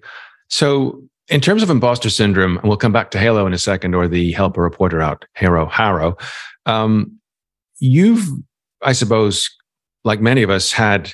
So 0.49 1.01
in 1.31 1.39
terms 1.39 1.63
of 1.63 1.69
imposter 1.69 2.09
syndrome, 2.09 2.57
and 2.57 2.67
we'll 2.67 2.77
come 2.77 2.91
back 2.91 3.09
to 3.11 3.17
Halo 3.17 3.47
in 3.47 3.53
a 3.53 3.57
second, 3.57 3.95
or 3.95 4.07
the 4.07 4.33
help 4.33 4.57
a 4.57 4.61
reporter 4.61 5.01
out, 5.01 5.25
Haro, 5.33 5.65
Haro. 5.65 6.17
Um, 6.65 7.19
you've, 7.79 8.27
I 8.81 8.91
suppose, 8.91 9.49
like 10.03 10.19
many 10.19 10.43
of 10.43 10.49
us, 10.49 10.73
had 10.73 11.13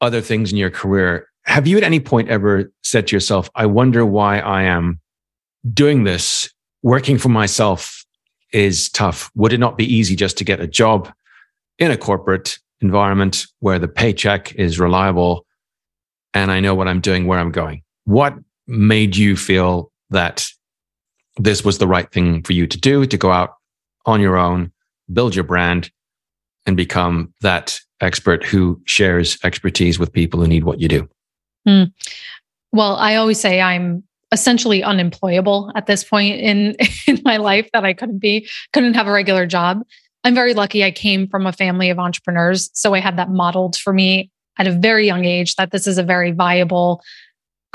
other 0.00 0.22
things 0.22 0.50
in 0.52 0.58
your 0.58 0.70
career. 0.70 1.28
Have 1.44 1.66
you 1.66 1.76
at 1.76 1.82
any 1.84 2.00
point 2.00 2.30
ever 2.30 2.72
said 2.82 3.08
to 3.08 3.16
yourself, 3.16 3.50
I 3.54 3.66
wonder 3.66 4.06
why 4.06 4.38
I 4.38 4.62
am 4.62 5.00
doing 5.72 6.04
this 6.04 6.50
working 6.82 7.18
for 7.18 7.28
myself 7.28 8.04
is 8.52 8.88
tough. 8.88 9.30
Would 9.34 9.52
it 9.52 9.60
not 9.60 9.76
be 9.76 9.84
easy 9.84 10.16
just 10.16 10.38
to 10.38 10.44
get 10.44 10.60
a 10.60 10.66
job 10.66 11.12
in 11.78 11.90
a 11.90 11.96
corporate 11.96 12.58
environment 12.80 13.46
where 13.60 13.78
the 13.78 13.88
paycheck 13.88 14.54
is 14.54 14.80
reliable 14.80 15.44
and 16.32 16.50
I 16.50 16.60
know 16.60 16.74
what 16.74 16.88
I'm 16.88 17.00
doing, 17.00 17.26
where 17.26 17.38
I'm 17.38 17.52
going? 17.52 17.82
What 18.04 18.34
made 18.66 19.16
you 19.16 19.36
feel 19.36 19.90
that 20.10 20.46
this 21.36 21.64
was 21.64 21.78
the 21.78 21.86
right 21.86 22.10
thing 22.10 22.42
for 22.42 22.52
you 22.52 22.66
to 22.66 22.78
do 22.78 23.06
to 23.06 23.16
go 23.16 23.30
out 23.30 23.54
on 24.06 24.20
your 24.20 24.36
own, 24.36 24.72
build 25.12 25.34
your 25.34 25.44
brand, 25.44 25.90
and 26.64 26.76
become 26.76 27.32
that 27.42 27.78
expert 28.00 28.44
who 28.44 28.80
shares 28.84 29.38
expertise 29.44 29.98
with 29.98 30.12
people 30.12 30.40
who 30.40 30.46
need 30.46 30.64
what 30.64 30.80
you 30.80 30.88
do? 30.88 31.08
Mm. 31.66 31.92
Well, 32.72 32.96
I 32.96 33.14
always 33.16 33.40
say 33.40 33.60
I'm 33.60 34.02
essentially 34.32 34.82
unemployable 34.82 35.72
at 35.74 35.86
this 35.86 36.04
point 36.04 36.40
in 36.40 36.76
in 37.06 37.20
my 37.24 37.36
life 37.36 37.68
that 37.72 37.84
I 37.84 37.92
couldn't 37.92 38.18
be 38.18 38.48
couldn't 38.72 38.94
have 38.94 39.06
a 39.06 39.12
regular 39.12 39.46
job. 39.46 39.82
I'm 40.24 40.34
very 40.34 40.54
lucky 40.54 40.82
I 40.82 40.90
came 40.90 41.28
from 41.28 41.46
a 41.46 41.52
family 41.52 41.90
of 41.90 41.98
entrepreneurs, 41.98 42.70
so 42.72 42.94
I 42.94 43.00
had 43.00 43.16
that 43.16 43.30
modeled 43.30 43.76
for 43.76 43.92
me 43.92 44.30
at 44.58 44.66
a 44.66 44.72
very 44.72 45.06
young 45.06 45.24
age 45.24 45.54
that 45.56 45.70
this 45.70 45.86
is 45.86 45.98
a 45.98 46.02
very 46.02 46.32
viable 46.32 47.02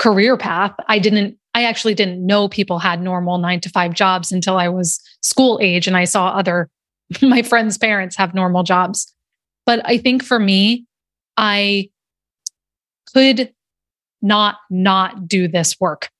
career 0.02 0.36
path. 0.36 0.72
I 0.88 0.98
didn't 0.98 1.36
I 1.54 1.64
actually 1.64 1.94
didn't 1.94 2.24
know 2.24 2.48
people 2.48 2.78
had 2.78 3.02
normal 3.02 3.36
9 3.36 3.60
to 3.60 3.68
5 3.68 3.92
jobs 3.92 4.32
until 4.32 4.56
I 4.56 4.68
was 4.68 5.00
school 5.20 5.58
age 5.62 5.86
and 5.86 5.96
I 5.96 6.04
saw 6.04 6.28
other 6.28 6.68
my 7.22 7.42
friends' 7.42 7.78
parents 7.78 8.16
have 8.16 8.34
normal 8.34 8.62
jobs. 8.62 9.12
But 9.66 9.80
I 9.84 9.98
think 9.98 10.24
for 10.24 10.38
me 10.38 10.86
I 11.36 11.90
could 13.14 13.52
not 14.20 14.56
not 14.70 15.28
do 15.28 15.48
this 15.48 15.78
work 15.80 16.10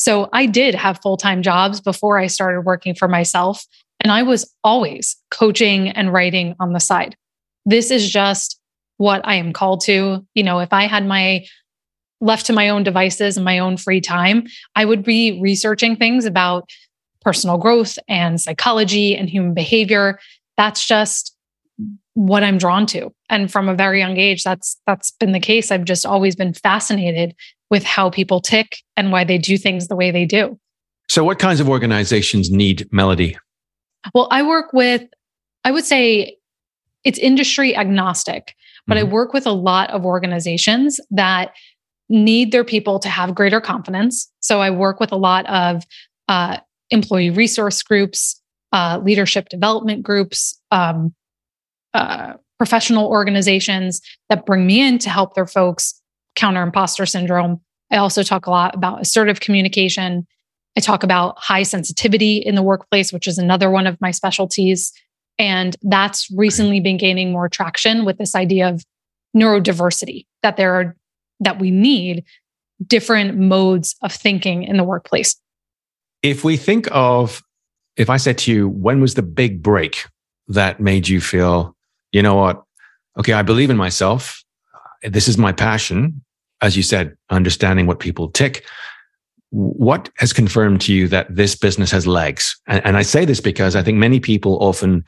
so 0.00 0.30
I 0.32 0.46
did 0.46 0.74
have 0.74 1.02
full 1.02 1.18
time 1.18 1.42
jobs 1.42 1.78
before 1.78 2.18
I 2.18 2.26
started 2.26 2.62
working 2.62 2.94
for 2.94 3.06
myself. 3.06 3.66
And 4.02 4.10
I 4.10 4.22
was 4.22 4.50
always 4.64 5.14
coaching 5.30 5.90
and 5.90 6.10
writing 6.10 6.56
on 6.58 6.72
the 6.72 6.80
side. 6.80 7.16
This 7.66 7.90
is 7.90 8.10
just 8.10 8.58
what 8.96 9.20
I 9.24 9.34
am 9.34 9.52
called 9.52 9.82
to. 9.82 10.26
You 10.34 10.42
know, 10.42 10.60
if 10.60 10.72
I 10.72 10.86
had 10.86 11.06
my 11.06 11.44
left 12.20 12.46
to 12.46 12.52
my 12.52 12.68
own 12.68 12.82
devices 12.82 13.36
and 13.36 13.44
my 13.44 13.58
own 13.58 13.76
free 13.76 14.00
time, 14.00 14.46
I 14.76 14.84
would 14.84 15.02
be 15.02 15.40
researching 15.40 15.96
things 15.96 16.24
about 16.24 16.68
personal 17.22 17.58
growth 17.58 17.98
and 18.08 18.40
psychology 18.40 19.16
and 19.16 19.28
human 19.28 19.54
behavior. 19.54 20.18
That's 20.56 20.86
just 20.86 21.36
what 22.14 22.42
I'm 22.42 22.58
drawn 22.58 22.86
to. 22.86 23.12
And 23.28 23.50
from 23.50 23.68
a 23.68 23.74
very 23.74 24.00
young 24.00 24.16
age, 24.16 24.44
that's 24.44 24.78
that's 24.86 25.10
been 25.12 25.32
the 25.32 25.40
case. 25.40 25.70
I've 25.70 25.84
just 25.84 26.04
always 26.04 26.36
been 26.36 26.52
fascinated 26.52 27.34
with 27.70 27.84
how 27.84 28.10
people 28.10 28.40
tick 28.40 28.78
and 28.96 29.12
why 29.12 29.24
they 29.24 29.38
do 29.38 29.56
things 29.56 29.88
the 29.88 29.96
way 29.96 30.10
they 30.10 30.26
do. 30.26 30.58
So 31.08 31.24
what 31.24 31.38
kinds 31.38 31.60
of 31.60 31.68
organizations 31.68 32.50
need 32.50 32.88
Melody? 32.92 33.36
Well, 34.14 34.28
I 34.30 34.42
work 34.42 34.72
with 34.72 35.02
I 35.64 35.70
would 35.70 35.84
say 35.84 36.36
it's 37.04 37.18
industry 37.18 37.76
agnostic, 37.76 38.54
but 38.86 38.96
mm-hmm. 38.96 39.08
I 39.08 39.12
work 39.12 39.32
with 39.32 39.46
a 39.46 39.52
lot 39.52 39.90
of 39.90 40.04
organizations 40.04 41.00
that 41.10 41.52
need 42.10 42.52
their 42.52 42.64
people 42.64 42.98
to 42.98 43.08
have 43.08 43.34
greater 43.34 43.60
confidence. 43.60 44.30
So 44.40 44.60
I 44.60 44.70
work 44.70 45.00
with 45.00 45.12
a 45.12 45.16
lot 45.16 45.46
of 45.46 45.84
uh, 46.28 46.58
employee 46.90 47.30
resource 47.30 47.82
groups, 47.82 48.40
uh, 48.72 49.00
leadership 49.02 49.48
development 49.48 50.02
groups, 50.02 50.60
um, 50.70 51.14
uh, 51.94 52.34
professional 52.58 53.06
organizations 53.06 54.02
that 54.28 54.44
bring 54.44 54.66
me 54.66 54.86
in 54.86 54.98
to 54.98 55.08
help 55.08 55.34
their 55.34 55.46
folks 55.46 55.98
counter 56.36 56.62
imposter 56.62 57.06
syndrome. 57.06 57.60
I 57.90 57.96
also 57.96 58.22
talk 58.22 58.46
a 58.46 58.50
lot 58.50 58.74
about 58.74 59.00
assertive 59.00 59.40
communication. 59.40 60.26
I 60.76 60.80
talk 60.80 61.02
about 61.02 61.38
high 61.38 61.62
sensitivity 61.62 62.36
in 62.36 62.54
the 62.54 62.62
workplace, 62.62 63.12
which 63.12 63.26
is 63.26 63.38
another 63.38 63.70
one 63.70 63.86
of 63.86 64.00
my 64.00 64.10
specialties. 64.10 64.92
And 65.38 65.76
that's 65.82 66.28
recently 66.36 66.80
been 66.80 66.96
gaining 66.96 67.32
more 67.32 67.48
traction 67.48 68.04
with 68.04 68.18
this 68.18 68.34
idea 68.34 68.68
of 68.68 68.84
neurodiversity, 69.34 70.26
that 70.42 70.56
there 70.56 70.74
are 70.74 70.96
that 71.40 71.58
we 71.58 71.70
need 71.70 72.24
different 72.86 73.36
modes 73.36 73.96
of 74.02 74.12
thinking 74.12 74.62
in 74.62 74.76
the 74.76 74.84
workplace. 74.84 75.36
If 76.22 76.44
we 76.44 76.56
think 76.56 76.88
of, 76.90 77.42
if 77.96 78.08
I 78.10 78.16
said 78.16 78.38
to 78.38 78.52
you, 78.52 78.68
when 78.68 79.00
was 79.00 79.14
the 79.14 79.22
big 79.22 79.62
break 79.62 80.06
that 80.48 80.80
made 80.80 81.08
you 81.08 81.20
feel, 81.20 81.76
you 82.12 82.22
know 82.22 82.34
what? 82.34 82.62
Okay, 83.18 83.32
I 83.32 83.42
believe 83.42 83.70
in 83.70 83.76
myself. 83.76 84.42
This 85.02 85.28
is 85.28 85.38
my 85.38 85.52
passion. 85.52 86.22
As 86.62 86.76
you 86.76 86.82
said, 86.82 87.16
understanding 87.30 87.86
what 87.86 88.00
people 88.00 88.30
tick. 88.30 88.64
What 89.50 90.10
has 90.18 90.32
confirmed 90.32 90.80
to 90.82 90.92
you 90.92 91.08
that 91.08 91.34
this 91.34 91.56
business 91.56 91.90
has 91.90 92.06
legs? 92.06 92.58
And, 92.66 92.84
and 92.84 92.96
I 92.96 93.02
say 93.02 93.24
this 93.24 93.40
because 93.40 93.74
I 93.74 93.82
think 93.82 93.98
many 93.98 94.20
people 94.20 94.58
often 94.62 95.04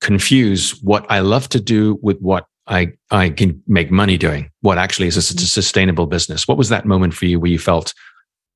confuse 0.00 0.72
what 0.82 1.06
I 1.10 1.20
love 1.20 1.48
to 1.50 1.60
do 1.60 1.98
with 2.02 2.18
what 2.20 2.46
I, 2.70 2.92
I 3.10 3.30
can 3.30 3.62
make 3.66 3.90
money 3.90 4.16
doing, 4.16 4.48
what 4.60 4.78
actually 4.78 5.08
is 5.08 5.16
a, 5.16 5.20
a 5.20 5.22
mm-hmm. 5.22 5.44
sustainable 5.44 6.06
business. 6.06 6.46
What 6.46 6.56
was 6.56 6.68
that 6.68 6.86
moment 6.86 7.14
for 7.14 7.26
you 7.26 7.40
where 7.40 7.50
you 7.50 7.58
felt 7.58 7.92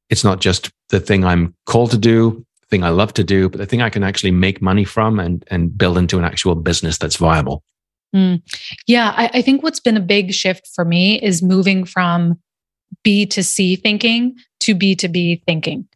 it's 0.08 0.24
not 0.24 0.40
just 0.40 0.70
the 0.90 1.00
thing 1.00 1.24
I'm 1.24 1.54
called 1.66 1.90
to 1.90 1.98
do, 1.98 2.46
the 2.60 2.66
thing 2.68 2.84
I 2.84 2.90
love 2.90 3.12
to 3.14 3.24
do, 3.24 3.48
but 3.48 3.58
the 3.58 3.66
thing 3.66 3.82
I 3.82 3.90
can 3.90 4.04
actually 4.04 4.30
make 4.30 4.62
money 4.62 4.84
from 4.84 5.18
and, 5.18 5.44
and 5.48 5.76
build 5.76 5.98
into 5.98 6.18
an 6.18 6.24
actual 6.24 6.54
business 6.54 6.96
that's 6.96 7.16
viable? 7.16 7.64
Mm. 8.14 8.42
Yeah, 8.86 9.12
I, 9.16 9.30
I 9.34 9.42
think 9.42 9.64
what's 9.64 9.80
been 9.80 9.96
a 9.96 10.00
big 10.00 10.32
shift 10.32 10.70
for 10.74 10.84
me 10.84 11.20
is 11.20 11.42
moving 11.42 11.84
from 11.84 12.38
B 13.02 13.26
to 13.26 13.42
C 13.42 13.74
thinking 13.74 14.36
to 14.60 14.74
B 14.74 14.94
to 14.94 15.08
B 15.08 15.42
thinking. 15.44 15.88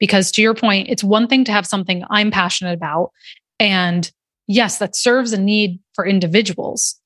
Because 0.00 0.30
to 0.32 0.42
your 0.42 0.54
point, 0.54 0.88
it's 0.88 1.04
one 1.04 1.28
thing 1.28 1.44
to 1.44 1.52
have 1.52 1.66
something 1.66 2.04
I'm 2.08 2.30
passionate 2.30 2.72
about. 2.72 3.12
And 3.60 4.10
yes, 4.46 4.78
that 4.78 4.96
serves 4.96 5.32
a 5.32 5.40
need 5.40 5.78
for 5.94 6.06
individuals. 6.06 6.98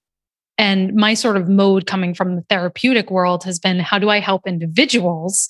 And 0.61 0.95
my 0.95 1.14
sort 1.14 1.38
of 1.38 1.49
mode 1.49 1.87
coming 1.87 2.12
from 2.12 2.37
the 2.37 2.43
therapeutic 2.50 3.11
world 3.11 3.45
has 3.45 3.59
been 3.59 3.79
how 3.79 3.99
do 3.99 4.11
I 4.11 4.21
help 4.21 4.47
individuals 4.47 5.49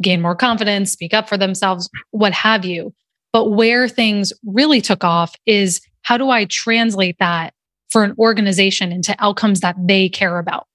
gain 0.00 0.22
more 0.22 0.34
confidence, 0.34 0.90
speak 0.90 1.12
up 1.12 1.28
for 1.28 1.36
themselves, 1.36 1.90
what 2.10 2.32
have 2.32 2.64
you. 2.64 2.94
But 3.34 3.50
where 3.50 3.86
things 3.86 4.32
really 4.42 4.80
took 4.80 5.04
off 5.04 5.34
is 5.44 5.82
how 6.00 6.16
do 6.16 6.30
I 6.30 6.46
translate 6.46 7.18
that 7.18 7.52
for 7.90 8.02
an 8.02 8.14
organization 8.18 8.92
into 8.92 9.14
outcomes 9.18 9.60
that 9.60 9.76
they 9.78 10.08
care 10.08 10.38
about? 10.38 10.66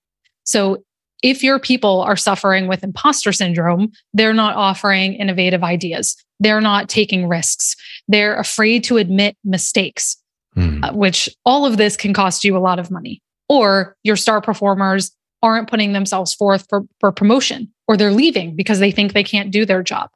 So 0.44 0.84
if 1.24 1.44
your 1.44 1.58
people 1.58 2.02
are 2.02 2.16
suffering 2.16 2.68
with 2.68 2.84
imposter 2.84 3.32
syndrome, 3.32 3.92
they're 4.14 4.32
not 4.32 4.56
offering 4.56 5.16
innovative 5.16 5.64
ideas. 5.64 6.16
They're 6.40 6.62
not 6.62 6.88
taking 6.88 7.28
risks. 7.28 7.76
They're 8.08 8.38
afraid 8.38 8.84
to 8.84 8.98
admit 8.98 9.38
mistakes, 9.44 10.18
mm. 10.56 10.86
uh, 10.88 10.94
which 10.94 11.28
all 11.46 11.66
of 11.66 11.78
this 11.78 11.98
can 11.98 12.14
cost 12.14 12.44
you 12.44 12.56
a 12.56 12.60
lot 12.60 12.78
of 12.78 12.92
money. 12.92 13.24
Or 13.48 13.96
your 14.04 14.16
star 14.16 14.42
performers 14.42 15.12
aren't 15.42 15.70
putting 15.70 15.94
themselves 15.94 16.34
forth 16.34 16.66
for, 16.70 16.84
for 17.00 17.12
promotion 17.12 17.72
or 17.88 17.98
they're 17.98 18.12
leaving 18.12 18.56
because 18.56 18.80
they 18.80 18.92
think 18.92 19.14
they 19.14 19.24
can't 19.24 19.52
do 19.52 19.66
their 19.66 19.84
job. 19.84 20.10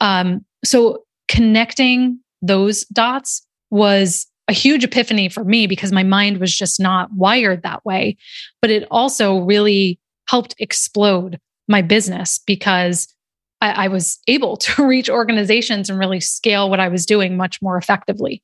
Um, 0.00 0.44
so 0.64 1.04
connecting 1.28 2.18
those 2.42 2.84
dots 2.86 3.46
was 3.70 4.26
a 4.48 4.52
huge 4.52 4.82
epiphany 4.82 5.28
for 5.28 5.44
me 5.44 5.68
because 5.68 5.92
my 5.92 6.02
mind 6.02 6.38
was 6.38 6.56
just 6.56 6.80
not 6.80 7.12
wired 7.12 7.62
that 7.62 7.84
way. 7.84 8.16
But 8.60 8.70
it 8.70 8.86
also 8.90 9.38
really 9.38 10.00
helped 10.28 10.56
explode 10.58 11.38
my 11.68 11.82
business 11.82 12.40
because 12.44 13.06
I, 13.60 13.84
I 13.84 13.88
was 13.88 14.18
able 14.26 14.56
to 14.56 14.86
reach 14.86 15.08
organizations 15.08 15.88
and 15.88 15.98
really 15.98 16.20
scale 16.20 16.68
what 16.68 16.80
I 16.80 16.88
was 16.88 17.06
doing 17.06 17.36
much 17.36 17.62
more 17.62 17.76
effectively. 17.76 18.42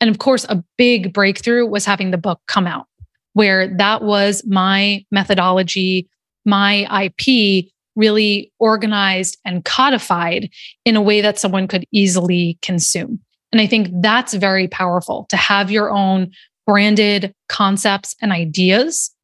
And 0.00 0.10
of 0.10 0.18
course, 0.18 0.44
a 0.44 0.62
big 0.76 1.12
breakthrough 1.12 1.66
was 1.66 1.86
having 1.86 2.10
the 2.10 2.18
book 2.18 2.40
come 2.46 2.66
out 2.66 2.86
where 3.38 3.68
that 3.76 4.02
was 4.02 4.42
my 4.44 5.04
methodology, 5.12 6.08
my 6.44 7.04
IP 7.04 7.66
really 7.94 8.52
organized 8.58 9.38
and 9.44 9.64
codified 9.64 10.50
in 10.84 10.96
a 10.96 11.00
way 11.00 11.20
that 11.20 11.38
someone 11.38 11.68
could 11.68 11.84
easily 11.92 12.58
consume. 12.62 13.20
And 13.52 13.60
I 13.60 13.68
think 13.68 13.90
that's 14.02 14.34
very 14.34 14.66
powerful 14.66 15.26
to 15.28 15.36
have 15.36 15.70
your 15.70 15.88
own 15.88 16.32
branded 16.66 17.32
concepts 17.48 18.16
and 18.20 18.32
ideas. 18.32 19.14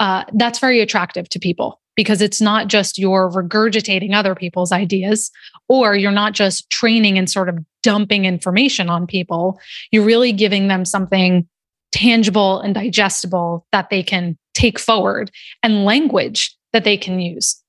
Uh, 0.00 0.24
that's 0.32 0.58
very 0.58 0.80
attractive 0.80 1.28
to 1.28 1.38
people 1.38 1.80
because 1.94 2.20
it's 2.20 2.40
not 2.40 2.66
just 2.66 2.98
you're 2.98 3.30
regurgitating 3.30 4.12
other 4.12 4.34
people's 4.34 4.72
ideas 4.72 5.30
or 5.68 5.94
you're 5.94 6.10
not 6.10 6.32
just 6.32 6.68
training 6.68 7.16
and 7.16 7.30
sort 7.30 7.48
of 7.48 7.58
dumping 7.84 8.24
information 8.24 8.90
on 8.90 9.06
people. 9.06 9.60
You're 9.92 10.04
really 10.04 10.32
giving 10.32 10.66
them 10.66 10.84
something 10.84 11.46
tangible 11.92 12.60
and 12.60 12.74
digestible 12.74 13.66
that 13.72 13.90
they 13.90 14.02
can 14.02 14.36
take 14.54 14.78
forward 14.78 15.30
and 15.62 15.84
language 15.84 16.56
that 16.72 16.84
they 16.84 16.96
can 16.96 17.20
use. 17.20 17.62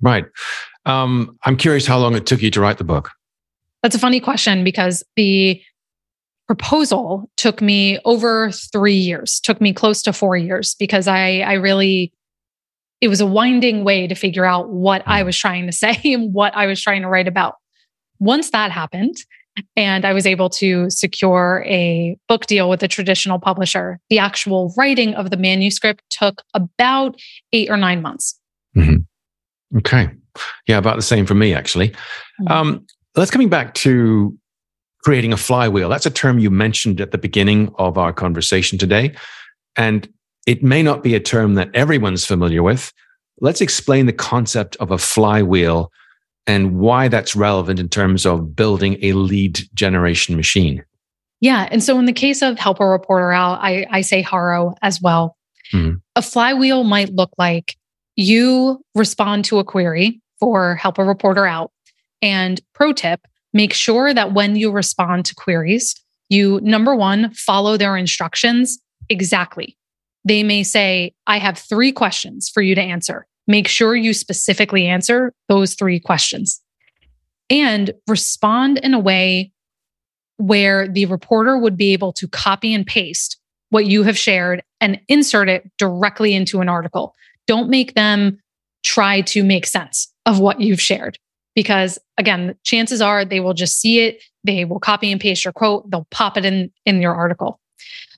Right. 0.00 0.24
Um, 0.84 1.38
I'm 1.44 1.56
curious 1.56 1.86
how 1.86 1.98
long 1.98 2.14
it 2.14 2.26
took 2.26 2.42
you 2.42 2.50
to 2.50 2.60
write 2.60 2.78
the 2.78 2.84
book. 2.84 3.10
That's 3.82 3.94
a 3.94 4.00
funny 4.00 4.20
question 4.20 4.64
because 4.64 5.02
the 5.16 5.62
proposal 6.46 7.30
took 7.36 7.62
me 7.62 7.98
over 8.04 8.50
three 8.50 8.94
years, 8.94 9.40
took 9.40 9.60
me 9.60 9.72
close 9.72 10.02
to 10.02 10.12
four 10.12 10.36
years 10.36 10.74
because 10.74 11.08
I, 11.08 11.40
I 11.40 11.54
really, 11.54 12.12
it 13.00 13.08
was 13.08 13.20
a 13.20 13.26
winding 13.26 13.84
way 13.84 14.06
to 14.06 14.14
figure 14.14 14.44
out 14.44 14.70
what 14.70 15.02
I 15.06 15.20
hmm. 15.20 15.26
was 15.26 15.38
trying 15.38 15.66
to 15.66 15.72
say 15.84 15.98
and 16.04 16.32
what 16.32 16.54
I 16.54 16.66
was 16.66 16.80
trying 16.82 17.02
to 17.02 17.08
write 17.08 17.28
about. 17.28 17.54
Once 18.18 18.50
that 18.50 18.70
happened, 18.70 19.16
and 19.76 20.04
I 20.04 20.12
was 20.12 20.26
able 20.26 20.48
to 20.50 20.88
secure 20.90 21.64
a 21.66 22.16
book 22.28 22.46
deal 22.46 22.68
with 22.68 22.82
a 22.82 22.88
traditional 22.88 23.38
publisher. 23.38 23.98
The 24.10 24.18
actual 24.18 24.72
writing 24.76 25.14
of 25.14 25.30
the 25.30 25.36
manuscript 25.36 26.02
took 26.10 26.42
about 26.54 27.16
eight 27.52 27.70
or 27.70 27.76
nine 27.76 28.02
months. 28.02 28.38
Mm-hmm. 28.76 29.78
Okay. 29.78 30.10
Yeah, 30.66 30.78
about 30.78 30.96
the 30.96 31.02
same 31.02 31.26
for 31.26 31.34
me, 31.34 31.54
actually. 31.54 31.90
Mm-hmm. 31.90 32.48
Um, 32.48 32.86
let's 33.16 33.30
coming 33.30 33.48
back 33.48 33.74
to 33.74 34.36
creating 35.02 35.32
a 35.32 35.36
flywheel. 35.36 35.88
That's 35.88 36.06
a 36.06 36.10
term 36.10 36.38
you 36.38 36.50
mentioned 36.50 37.00
at 37.00 37.10
the 37.10 37.18
beginning 37.18 37.72
of 37.78 37.98
our 37.98 38.12
conversation 38.12 38.78
today. 38.78 39.14
And 39.76 40.08
it 40.46 40.62
may 40.62 40.82
not 40.82 41.02
be 41.02 41.14
a 41.14 41.20
term 41.20 41.54
that 41.54 41.70
everyone's 41.74 42.24
familiar 42.24 42.62
with. 42.62 42.92
Let's 43.40 43.60
explain 43.60 44.06
the 44.06 44.12
concept 44.12 44.76
of 44.76 44.90
a 44.90 44.98
flywheel 44.98 45.90
and 46.46 46.78
why 46.78 47.08
that's 47.08 47.36
relevant 47.36 47.78
in 47.78 47.88
terms 47.88 48.26
of 48.26 48.56
building 48.56 48.98
a 49.02 49.12
lead 49.12 49.60
generation 49.74 50.36
machine. 50.36 50.84
Yeah. 51.40 51.68
And 51.70 51.82
so 51.82 51.98
in 51.98 52.04
the 52.04 52.12
case 52.12 52.42
of 52.42 52.58
help 52.58 52.80
a 52.80 52.86
reporter 52.86 53.32
out, 53.32 53.58
I, 53.60 53.86
I 53.90 54.00
say 54.00 54.22
HARO 54.22 54.74
as 54.82 55.00
well. 55.00 55.36
Mm-hmm. 55.72 55.96
A 56.16 56.22
flywheel 56.22 56.84
might 56.84 57.10
look 57.10 57.30
like 57.38 57.76
you 58.16 58.84
respond 58.94 59.44
to 59.46 59.58
a 59.58 59.64
query 59.64 60.20
for 60.38 60.76
help 60.76 60.98
a 60.98 61.04
reporter 61.04 61.46
out. 61.46 61.72
And 62.20 62.60
pro 62.74 62.92
tip, 62.92 63.26
make 63.52 63.72
sure 63.72 64.14
that 64.14 64.34
when 64.34 64.54
you 64.54 64.70
respond 64.70 65.24
to 65.26 65.34
queries, 65.34 65.94
you 66.28 66.60
number 66.62 66.94
one, 66.94 67.32
follow 67.34 67.76
their 67.76 67.96
instructions 67.96 68.78
exactly. 69.08 69.76
They 70.24 70.42
may 70.42 70.62
say, 70.62 71.14
I 71.26 71.38
have 71.38 71.58
three 71.58 71.90
questions 71.90 72.48
for 72.48 72.62
you 72.62 72.74
to 72.74 72.80
answer 72.80 73.26
make 73.46 73.68
sure 73.68 73.94
you 73.94 74.14
specifically 74.14 74.86
answer 74.86 75.32
those 75.48 75.74
three 75.74 75.98
questions 75.98 76.60
and 77.50 77.92
respond 78.06 78.78
in 78.78 78.94
a 78.94 78.98
way 78.98 79.52
where 80.38 80.88
the 80.88 81.06
reporter 81.06 81.58
would 81.58 81.76
be 81.76 81.92
able 81.92 82.12
to 82.12 82.26
copy 82.28 82.74
and 82.74 82.86
paste 82.86 83.38
what 83.70 83.86
you 83.86 84.02
have 84.02 84.18
shared 84.18 84.62
and 84.80 85.00
insert 85.08 85.48
it 85.48 85.70
directly 85.78 86.34
into 86.34 86.60
an 86.60 86.68
article. 86.68 87.14
Don't 87.46 87.70
make 87.70 87.94
them 87.94 88.38
try 88.82 89.20
to 89.22 89.42
make 89.44 89.66
sense 89.66 90.12
of 90.26 90.40
what 90.40 90.60
you've 90.60 90.80
shared. 90.80 91.18
Because 91.54 91.98
again, 92.18 92.54
chances 92.64 93.00
are 93.00 93.24
they 93.24 93.40
will 93.40 93.54
just 93.54 93.80
see 93.80 94.00
it, 94.00 94.22
they 94.44 94.64
will 94.64 94.80
copy 94.80 95.12
and 95.12 95.20
paste 95.20 95.44
your 95.44 95.52
quote, 95.52 95.90
they'll 95.90 96.06
pop 96.10 96.36
it 96.36 96.44
in 96.44 96.70
in 96.86 97.00
your 97.02 97.14
article. 97.14 97.60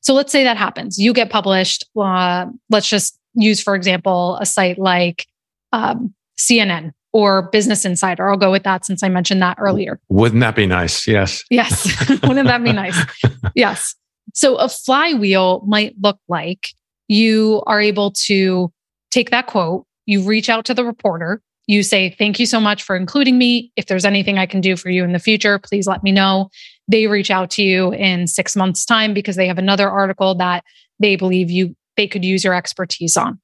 So 0.01 0.15
let's 0.15 0.31
say 0.31 0.45
that 0.45 0.57
happens. 0.57 0.99
You 0.99 1.13
get 1.13 1.31
published. 1.31 1.87
Uh, 1.99 2.47
let's 2.71 2.89
just 2.89 3.19
use, 3.35 3.61
for 3.61 3.75
example, 3.75 4.39
a 4.41 4.47
site 4.47 4.79
like 4.79 5.27
um, 5.73 6.15
CNN 6.39 6.93
or 7.13 7.43
Business 7.51 7.85
Insider. 7.85 8.29
I'll 8.29 8.37
go 8.37 8.51
with 8.51 8.65
that 8.65 8.85
since 8.85 9.03
I 9.03 9.09
mentioned 9.09 9.41
that 9.41 9.57
earlier. 9.61 10.01
Wouldn't 10.09 10.41
that 10.41 10.57
be 10.57 10.67
nice? 10.67 11.07
Yes. 11.07 11.45
Yes. 11.49 11.87
Wouldn't 12.23 12.49
that 12.49 12.63
be 12.63 12.73
nice? 12.73 12.99
Yes. 13.55 13.95
So 14.33 14.57
a 14.57 14.69
flywheel 14.69 15.63
might 15.67 15.95
look 16.01 16.19
like 16.29 16.71
you 17.07 17.63
are 17.67 17.81
able 17.81 18.11
to 18.13 18.73
take 19.13 19.31
that 19.31 19.47
quote, 19.47 19.87
you 20.07 20.23
reach 20.23 20.49
out 20.49 20.65
to 20.65 20.75
the 20.75 20.85
reporter, 20.85 21.41
you 21.67 21.83
say, 21.83 22.11
Thank 22.19 22.41
you 22.41 22.47
so 22.47 22.59
much 22.59 22.83
for 22.83 22.97
including 22.97 23.39
me. 23.39 23.71
If 23.77 23.87
there's 23.87 24.05
anything 24.05 24.39
I 24.39 24.47
can 24.47 24.61
do 24.61 24.77
for 24.77 24.91
you 24.91 25.05
in 25.05 25.13
the 25.13 25.19
future, 25.19 25.59
please 25.59 25.87
let 25.87 26.03
me 26.03 26.11
know. 26.11 26.51
They 26.89 27.07
reach 27.07 27.31
out 27.31 27.51
to 27.51 27.63
you 27.63 27.93
in 27.93 28.27
six 28.27 28.57
months' 28.57 28.85
time 28.85 29.15
because 29.15 29.37
they 29.37 29.47
have 29.47 29.59
another 29.59 29.89
article 29.89 30.35
that 30.37 30.65
they 30.99 31.17
believe 31.17 31.51
you 31.51 31.77
they 31.97 32.07
could 32.07 32.25
use 32.25 32.45
your 32.45 32.55
expertise 32.55 33.17
on. 33.17 33.41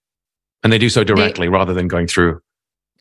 And 0.62 0.72
they 0.72 0.78
do 0.78 0.88
so 0.88 1.04
directly 1.04 1.46
they, 1.46 1.50
rather 1.50 1.74
than 1.74 1.88
going 1.88 2.06
through 2.06 2.40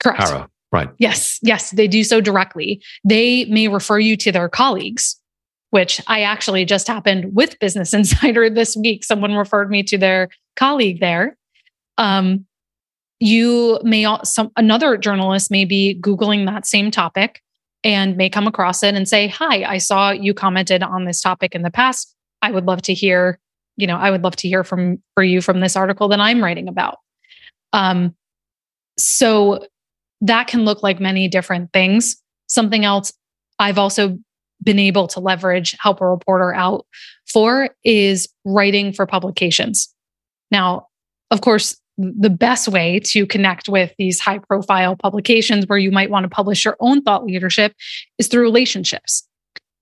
correct. 0.02 0.22
HARO. 0.22 0.50
Right. 0.72 0.90
Yes. 1.00 1.40
Yes. 1.42 1.72
They 1.72 1.88
do 1.88 2.04
so 2.04 2.22
directly. 2.22 2.82
They 3.04 3.46
may 3.46 3.68
refer 3.68 4.00
you 4.00 4.16
to 4.18 4.32
their 4.32 4.48
colleagues, 4.48 5.20
which 5.72 6.00
I 6.08 6.22
actually 6.22 6.64
just 6.64 6.88
happened 6.88 7.36
with 7.36 7.58
Business 7.60 7.94
Insider 7.96 8.50
this 8.50 8.76
week. 8.76 9.04
Someone 9.04 9.34
referred 9.34 9.70
me 9.70 9.84
to 9.84 9.98
their 9.98 10.30
colleague 10.56 11.00
there. 11.00 11.38
Um, 11.98 12.46
you 13.20 13.80
may 13.84 14.06
some 14.24 14.52
another 14.56 14.98
journalist 14.98 15.52
may 15.52 15.66
be 15.66 16.00
googling 16.02 16.46
that 16.46 16.66
same 16.66 16.90
topic 16.90 17.42
and 17.84 18.18
may 18.18 18.30
come 18.30 18.48
across 18.48 18.82
it 18.82 18.96
and 18.96 19.08
say 19.08 19.28
hi 19.28 19.64
i 19.64 19.78
saw 19.78 20.12
you 20.12 20.34
commented 20.34 20.82
on 20.82 21.06
this 21.06 21.22
topic 21.22 21.54
in 21.54 21.62
the 21.62 21.72
past 21.72 22.16
i 22.42 22.52
would 22.52 22.66
love 22.66 22.82
to 22.82 22.94
hear 22.94 23.40
you 23.80 23.88
know 23.88 23.98
i 23.98 24.12
would 24.12 24.24
love 24.24 24.36
to 24.36 24.48
hear 24.48 24.64
from 24.64 25.02
for 25.14 25.24
you 25.24 25.42
from 25.42 25.60
this 25.60 25.76
article 25.76 26.08
that 26.10 26.20
i'm 26.20 26.44
writing 26.44 26.68
about. 26.68 26.98
Um 27.74 28.16
so 28.98 29.66
that 30.22 30.48
can 30.48 30.66
look 30.66 30.84
like 30.84 31.00
many 31.00 31.30
different 31.30 31.72
things. 31.72 32.22
Something 32.48 32.86
else 32.86 33.14
i've 33.60 33.78
also 33.78 34.18
been 34.62 34.80
able 34.80 35.08
to 35.08 35.22
leverage 35.22 35.76
help 35.80 36.02
a 36.02 36.08
reporter 36.08 36.54
out 36.54 36.86
for 37.26 37.70
is 37.84 38.28
writing 38.46 38.92
for 38.92 39.06
publications. 39.06 39.94
Now 40.52 40.88
of 41.32 41.42
course 41.42 41.78
the 42.00 42.30
best 42.30 42.70
way 42.70 43.00
to 43.02 43.26
connect 43.26 43.68
with 43.68 43.94
these 43.98 44.22
high 44.22 44.38
profile 44.40 44.96
publications 44.96 45.66
where 45.68 45.78
you 45.78 45.92
might 45.92 46.10
want 46.10 46.24
to 46.24 46.30
publish 46.30 46.64
your 46.64 46.78
own 46.80 47.02
thought 47.02 47.26
leadership 47.26 47.74
is 48.18 48.28
through 48.28 48.42
relationships. 48.42 49.28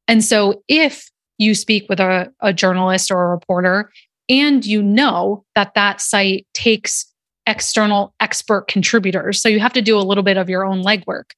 And 0.08 0.24
so 0.24 0.64
if 0.68 1.12
you 1.38 1.56
speak 1.56 1.88
with 1.90 2.00
a, 2.00 2.32
a 2.42 2.54
journalist 2.54 3.12
or 3.12 3.24
a 3.24 3.28
reporter 3.30 3.92
and 4.30 4.66
you 4.66 4.82
know 4.82 5.46
that 5.56 5.74
that 5.76 6.02
site 6.02 6.46
takes 6.54 7.06
external 7.46 8.14
expert 8.20 8.68
contributors, 8.68 9.42
so 9.42 9.48
you 9.48 9.60
have 9.60 9.74
to 9.74 9.82
do 9.82 9.98
a 9.98 10.02
little 10.02 10.24
bit 10.24 10.38
of 10.38 10.50
your 10.50 10.66
own 10.66 10.84
legwork. 10.84 11.32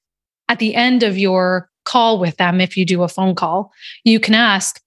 At 0.47 0.59
the 0.59 0.73
end 0.73 1.03
of 1.03 1.17
your 1.17 1.69
call 1.85 2.19
with 2.19 2.37
them, 2.37 2.59
if 2.59 2.75
you 2.75 2.85
do 2.85 3.03
a 3.03 3.07
phone 3.07 3.35
call, 3.35 3.71
you 4.03 4.19
can 4.19 4.33
ask, 4.33 4.81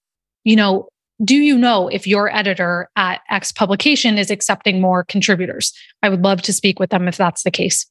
you 0.44 0.56
know, 0.56 0.88
do 1.24 1.36
you 1.36 1.56
know 1.56 1.86
if 1.88 2.06
your 2.06 2.34
editor 2.34 2.88
at 2.96 3.20
X 3.30 3.52
publication 3.52 4.18
is 4.18 4.30
accepting 4.30 4.80
more 4.80 5.04
contributors? 5.04 5.72
I 6.02 6.08
would 6.08 6.22
love 6.22 6.42
to 6.42 6.52
speak 6.52 6.80
with 6.80 6.90
them 6.90 7.06
if 7.06 7.16
that's 7.16 7.44
the 7.44 7.52
case. 7.52 7.86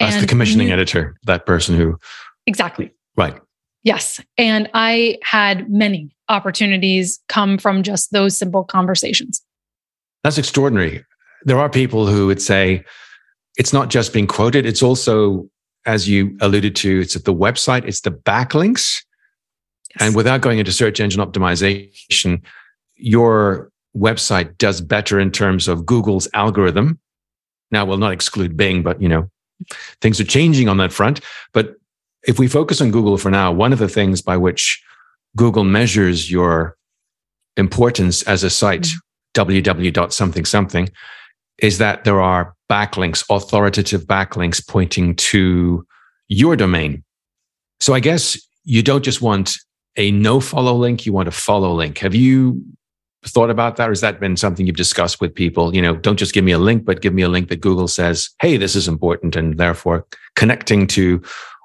That's 0.00 0.14
and 0.14 0.22
the 0.22 0.26
commissioning 0.26 0.68
you, 0.68 0.72
editor, 0.72 1.16
that 1.24 1.44
person 1.44 1.76
who. 1.76 1.98
Exactly. 2.46 2.90
Right. 3.16 3.38
Yes. 3.82 4.20
And 4.38 4.70
I 4.74 5.18
had 5.22 5.70
many 5.70 6.14
opportunities 6.28 7.20
come 7.28 7.58
from 7.58 7.82
just 7.82 8.12
those 8.12 8.36
simple 8.36 8.64
conversations. 8.64 9.42
That's 10.22 10.38
extraordinary. 10.38 11.04
There 11.44 11.58
are 11.58 11.68
people 11.68 12.06
who 12.06 12.28
would 12.28 12.40
say 12.40 12.84
it's 13.56 13.72
not 13.72 13.90
just 13.90 14.12
being 14.12 14.26
quoted, 14.28 14.64
it's 14.64 14.82
also, 14.82 15.48
as 15.84 16.08
you 16.08 16.36
alluded 16.40 16.76
to, 16.76 17.00
it's 17.00 17.16
at 17.16 17.24
the 17.24 17.34
website, 17.34 17.84
it's 17.84 18.02
the 18.02 18.12
backlinks. 18.12 19.04
Yes. 19.90 20.00
And 20.00 20.14
without 20.14 20.40
going 20.40 20.58
into 20.58 20.72
search 20.72 21.00
engine 21.00 21.20
optimization, 21.20 22.40
your 22.96 23.70
website 23.96 24.56
does 24.58 24.80
better 24.80 25.18
in 25.18 25.30
terms 25.30 25.68
of 25.68 25.84
Google's 25.84 26.28
algorithm. 26.34 26.98
Now, 27.72 27.84
we'll 27.84 27.98
not 27.98 28.12
exclude 28.12 28.56
Bing, 28.56 28.82
but 28.82 29.02
you 29.02 29.08
know, 29.08 29.28
things 30.00 30.20
are 30.20 30.24
changing 30.24 30.68
on 30.68 30.76
that 30.78 30.92
front. 30.92 31.20
But 31.52 31.74
if 32.26 32.38
we 32.38 32.48
focus 32.48 32.80
on 32.80 32.90
Google 32.90 33.18
for 33.18 33.30
now, 33.30 33.52
one 33.52 33.72
of 33.72 33.78
the 33.78 33.88
things 33.88 34.22
by 34.22 34.36
which 34.36 34.82
Google 35.36 35.64
measures 35.64 36.30
your 36.30 36.76
importance 37.56 38.22
as 38.24 38.44
a 38.44 38.50
site, 38.50 38.82
mm-hmm. 39.34 39.50
www 39.50 40.12
something 40.12 40.44
something, 40.44 40.88
is 41.58 41.78
that 41.78 42.04
there 42.04 42.20
are 42.20 42.54
backlinks, 42.70 43.24
authoritative 43.30 44.04
backlinks 44.04 44.66
pointing 44.66 45.14
to 45.16 45.86
your 46.28 46.56
domain. 46.56 47.04
So 47.80 47.94
I 47.94 48.00
guess 48.00 48.38
you 48.64 48.82
don't 48.82 49.04
just 49.04 49.20
want 49.20 49.56
a 49.96 50.10
no 50.12 50.40
follow 50.40 50.74
link, 50.74 51.04
you 51.04 51.12
want 51.12 51.28
a 51.28 51.32
follow 51.32 51.74
link. 51.74 51.98
Have 51.98 52.14
you 52.14 52.62
thought 53.26 53.50
about 53.50 53.76
that 53.76 53.88
or 53.88 53.92
has 53.92 54.00
that 54.00 54.18
been 54.18 54.36
something 54.36 54.66
you've 54.66 54.74
discussed 54.74 55.20
with 55.20 55.32
people 55.32 55.74
you 55.74 55.80
know 55.80 55.94
don't 55.94 56.16
just 56.16 56.34
give 56.34 56.42
me 56.42 56.50
a 56.50 56.58
link 56.58 56.84
but 56.84 57.00
give 57.00 57.14
me 57.14 57.22
a 57.22 57.28
link 57.28 57.48
that 57.48 57.60
google 57.60 57.86
says 57.86 58.30
hey 58.40 58.56
this 58.56 58.74
is 58.74 58.88
important 58.88 59.36
and 59.36 59.58
therefore 59.58 60.04
connecting 60.34 60.88
to 60.88 61.22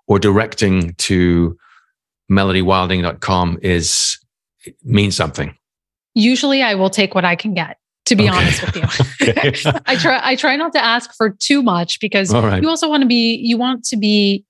or 0.07 0.19
directing 0.19 0.93
to 0.95 1.57
melodywilding.com 2.31 3.59
is 3.61 4.19
means 4.83 5.15
something 5.15 5.55
usually 6.13 6.61
i 6.61 6.73
will 6.75 6.89
take 6.89 7.15
what 7.15 7.23
i 7.23 7.35
can 7.35 7.53
get 7.53 7.77
to 8.05 8.15
be 8.15 8.29
okay. 8.29 8.37
honest 8.37 8.61
with 8.61 8.75
you 8.75 9.81
i 9.85 9.95
try 9.95 10.19
i 10.23 10.35
try 10.35 10.55
not 10.55 10.73
to 10.73 10.83
ask 10.83 11.13
for 11.13 11.29
too 11.29 11.61
much 11.61 11.99
because 11.99 12.33
right. 12.33 12.61
you 12.61 12.69
also 12.69 12.89
want 12.89 13.01
to 13.01 13.07
be 13.07 13.35
you 13.35 13.57
want 13.57 13.83
to 13.83 13.95
be 13.95 14.43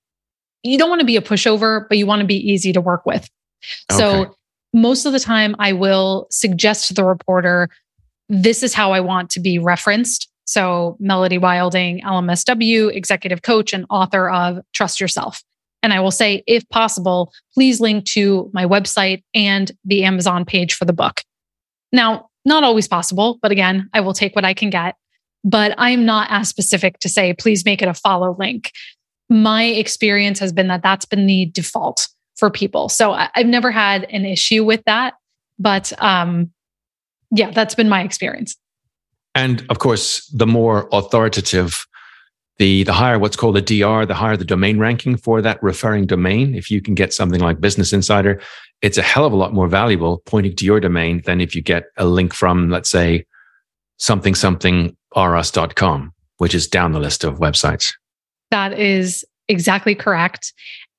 you 0.63 0.78
don't 0.78 0.89
want 0.89 1.00
to 1.00 1.06
be 1.06 1.17
a 1.17 1.22
pushover 1.22 1.86
but 1.88 1.98
you 1.98 2.08
want 2.08 2.20
to 2.20 2.26
be 2.26 2.36
easy 2.36 2.74
to 2.74 2.82
work 2.82 3.06
with 3.06 3.30
okay. 3.91 4.00
so 4.00 4.36
most 4.74 5.06
of 5.06 5.13
the 5.13 5.20
time 5.20 5.56
I 5.60 5.74
will 5.74 6.28
suggest 6.30 6.88
to 6.88 6.93
the 6.93 7.04
reporter, 7.04 7.70
this 8.30 8.63
is 8.63 8.74
how 8.74 8.91
I 8.91 9.00
want 9.00 9.30
to 9.32 9.39
be 9.39 9.60
referenced. 9.60 10.30
So, 10.47 10.95
Melody 10.99 11.38
Wilding, 11.38 12.01
LMSW, 12.01 12.95
executive 12.95 13.41
coach, 13.41 13.73
and 13.73 13.86
author 13.89 14.29
of 14.29 14.60
Trust 14.73 15.01
Yourself. 15.01 15.43
And 15.83 15.93
I 15.93 15.99
will 15.99 16.12
say, 16.12 16.43
if 16.47 16.67
possible, 16.69 17.33
please 17.53 17.81
link 17.81 18.05
to 18.05 18.49
my 18.53 18.65
website 18.65 19.23
and 19.36 19.71
the 19.83 20.05
Amazon 20.05 20.45
page 20.45 20.73
for 20.73 20.86
the 20.86 20.93
book. 20.93 21.21
Now, 21.91 22.29
not 22.45 22.63
always 22.63 22.88
possible, 22.88 23.39
but 23.41 23.51
again, 23.51 23.89
I 23.93 23.99
will 23.99 24.13
take 24.13 24.36
what 24.36 24.45
I 24.45 24.53
can 24.53 24.69
get. 24.69 24.95
But 25.43 25.75
I'm 25.77 26.05
not 26.05 26.29
as 26.31 26.47
specific 26.47 26.99
to 26.99 27.10
say, 27.10 27.33
please 27.33 27.65
make 27.65 27.81
it 27.81 27.88
a 27.88 27.93
follow 27.93 28.36
link. 28.39 28.71
My 29.29 29.63
experience 29.63 30.39
has 30.39 30.53
been 30.53 30.67
that 30.67 30.81
that's 30.81 31.05
been 31.05 31.27
the 31.27 31.47
default 31.47 32.07
for 32.38 32.49
people. 32.49 32.88
So 32.88 33.12
I, 33.12 33.29
have 33.33 33.47
never 33.47 33.69
had 33.69 34.05
an 34.05 34.25
issue 34.25 34.63
with 34.63 34.81
that. 34.86 35.15
But 35.60 35.91
um, 36.01 36.51
yeah, 37.31 37.51
that's 37.51 37.75
been 37.75 37.89
my 37.89 38.01
experience. 38.03 38.55
And 39.38 39.63
of 39.69 39.78
course, 39.78 40.26
the 40.30 40.47
more 40.47 40.89
authoritative, 40.91 41.86
the 42.58 42.84
the 42.84 42.93
higher 42.93 43.19
what's 43.19 43.36
called 43.36 43.56
a 43.56 43.62
DR, 43.62 44.08
the 44.08 44.15
higher 44.15 44.36
the 44.36 44.43
domain 44.43 44.80
ranking 44.80 45.15
for 45.15 45.43
that 45.43 45.62
referring 45.62 46.08
domain. 46.08 46.56
If 46.56 46.71
you 46.71 46.82
can 46.82 46.95
get 46.95 47.13
something 47.13 47.39
like 47.39 47.62
Business 47.62 47.93
Insider, 47.93 48.41
it's 48.82 48.97
a 48.97 49.04
hell 49.04 49.26
of 49.26 49.34
a 49.34 49.36
lot 49.36 49.54
more 49.54 49.67
valuable 49.67 50.23
pointing 50.26 50.56
to 50.56 50.65
your 50.65 50.80
domain 50.80 51.21
than 51.26 51.39
if 51.39 51.56
you 51.56 51.62
get 51.62 51.84
a 51.97 52.06
link 52.06 52.34
from, 52.34 52.71
let's 52.71 52.89
say, 52.89 53.26
something 53.97 54.34
something 54.34 54.97
rs.com, 55.15 56.13
which 56.38 56.56
is 56.56 56.67
down 56.67 56.93
the 56.93 57.00
list 57.00 57.23
of 57.23 57.38
websites. 57.38 57.93
That 58.50 58.73
is 58.73 59.23
exactly 59.47 59.93
correct. 59.93 60.52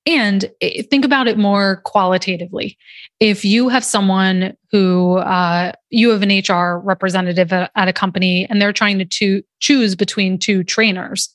And 0.08 0.50
think 0.90 1.04
about 1.04 1.28
it 1.28 1.36
more 1.36 1.82
qualitatively. 1.84 2.78
If 3.20 3.44
you 3.44 3.68
have 3.68 3.84
someone 3.84 4.56
who 4.72 5.18
uh, 5.18 5.72
you 5.90 6.08
have 6.08 6.22
an 6.22 6.30
HR 6.30 6.78
representative 6.78 7.52
at, 7.52 7.70
at, 7.76 7.88
a 7.88 7.92
company 7.92 8.46
and 8.48 8.60
they're 8.60 8.72
trying 8.72 8.98
to, 9.00 9.04
to 9.04 9.42
choose 9.60 9.94
between 9.94 10.38
two 10.38 10.64
trainers, 10.64 11.28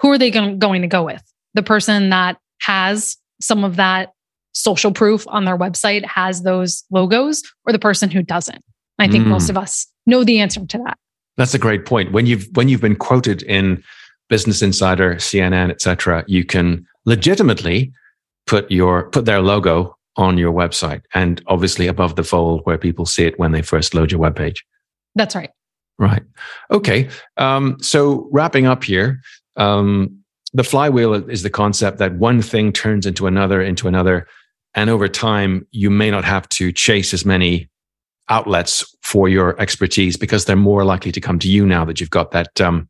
who 0.00 0.08
are 0.10 0.16
they 0.16 0.30
going, 0.30 0.58
going 0.58 0.80
to 0.80 0.88
go 0.88 1.04
with? 1.04 1.22
The 1.52 1.62
person 1.62 2.08
that 2.10 2.38
has 2.62 3.18
some 3.42 3.62
of 3.62 3.76
that 3.76 4.14
social 4.52 4.90
proof 4.90 5.26
on 5.28 5.44
their 5.44 5.58
website, 5.58 6.06
has 6.06 6.44
those 6.44 6.82
logos, 6.90 7.42
or 7.66 7.72
the 7.72 7.78
person 7.78 8.10
who 8.10 8.22
doesn't? 8.22 8.64
I 8.98 9.06
think 9.06 9.26
mm. 9.26 9.30
most 9.30 9.50
of 9.50 9.58
us 9.58 9.86
know 10.06 10.24
the 10.24 10.40
answer 10.40 10.64
to 10.64 10.78
that. 10.78 10.96
That's 11.36 11.52
a 11.52 11.58
great 11.58 11.84
point. 11.84 12.12
When 12.12 12.24
you've 12.24 12.48
when 12.54 12.70
you've 12.70 12.80
been 12.80 12.96
quoted 12.96 13.42
in 13.42 13.82
Business 14.30 14.62
Insider, 14.62 15.16
CNN, 15.16 15.70
etc., 15.70 16.24
you 16.26 16.44
can 16.44 16.86
legitimately 17.04 17.92
put 18.46 18.70
your 18.70 19.10
put 19.10 19.24
their 19.24 19.40
logo 19.40 19.96
on 20.16 20.38
your 20.38 20.52
website 20.52 21.02
and 21.12 21.42
obviously 21.46 21.86
above 21.86 22.16
the 22.16 22.22
fold 22.22 22.60
where 22.64 22.78
people 22.78 23.04
see 23.04 23.24
it 23.24 23.38
when 23.38 23.52
they 23.52 23.62
first 23.62 23.94
load 23.94 24.12
your 24.12 24.20
web 24.20 24.36
page. 24.36 24.64
That's 25.14 25.34
right. 25.34 25.50
Right. 25.98 26.22
Okay. 26.70 27.08
Um, 27.36 27.76
so 27.80 28.28
wrapping 28.32 28.66
up 28.66 28.84
here, 28.84 29.20
um, 29.56 30.18
the 30.52 30.64
flywheel 30.64 31.14
is 31.14 31.42
the 31.42 31.50
concept 31.50 31.98
that 31.98 32.14
one 32.14 32.42
thing 32.42 32.72
turns 32.72 33.06
into 33.06 33.26
another, 33.26 33.60
into 33.60 33.88
another. 33.88 34.26
And 34.74 34.90
over 34.90 35.08
time, 35.08 35.66
you 35.70 35.90
may 35.90 36.10
not 36.10 36.24
have 36.24 36.48
to 36.50 36.72
chase 36.72 37.14
as 37.14 37.24
many 37.24 37.68
outlets 38.28 38.84
for 39.02 39.28
your 39.28 39.60
expertise 39.60 40.16
because 40.16 40.44
they're 40.44 40.56
more 40.56 40.84
likely 40.84 41.12
to 41.12 41.20
come 41.20 41.38
to 41.40 41.48
you 41.48 41.66
now 41.66 41.84
that 41.84 42.00
you've 42.00 42.10
got 42.10 42.30
that 42.32 42.60
um, 42.60 42.88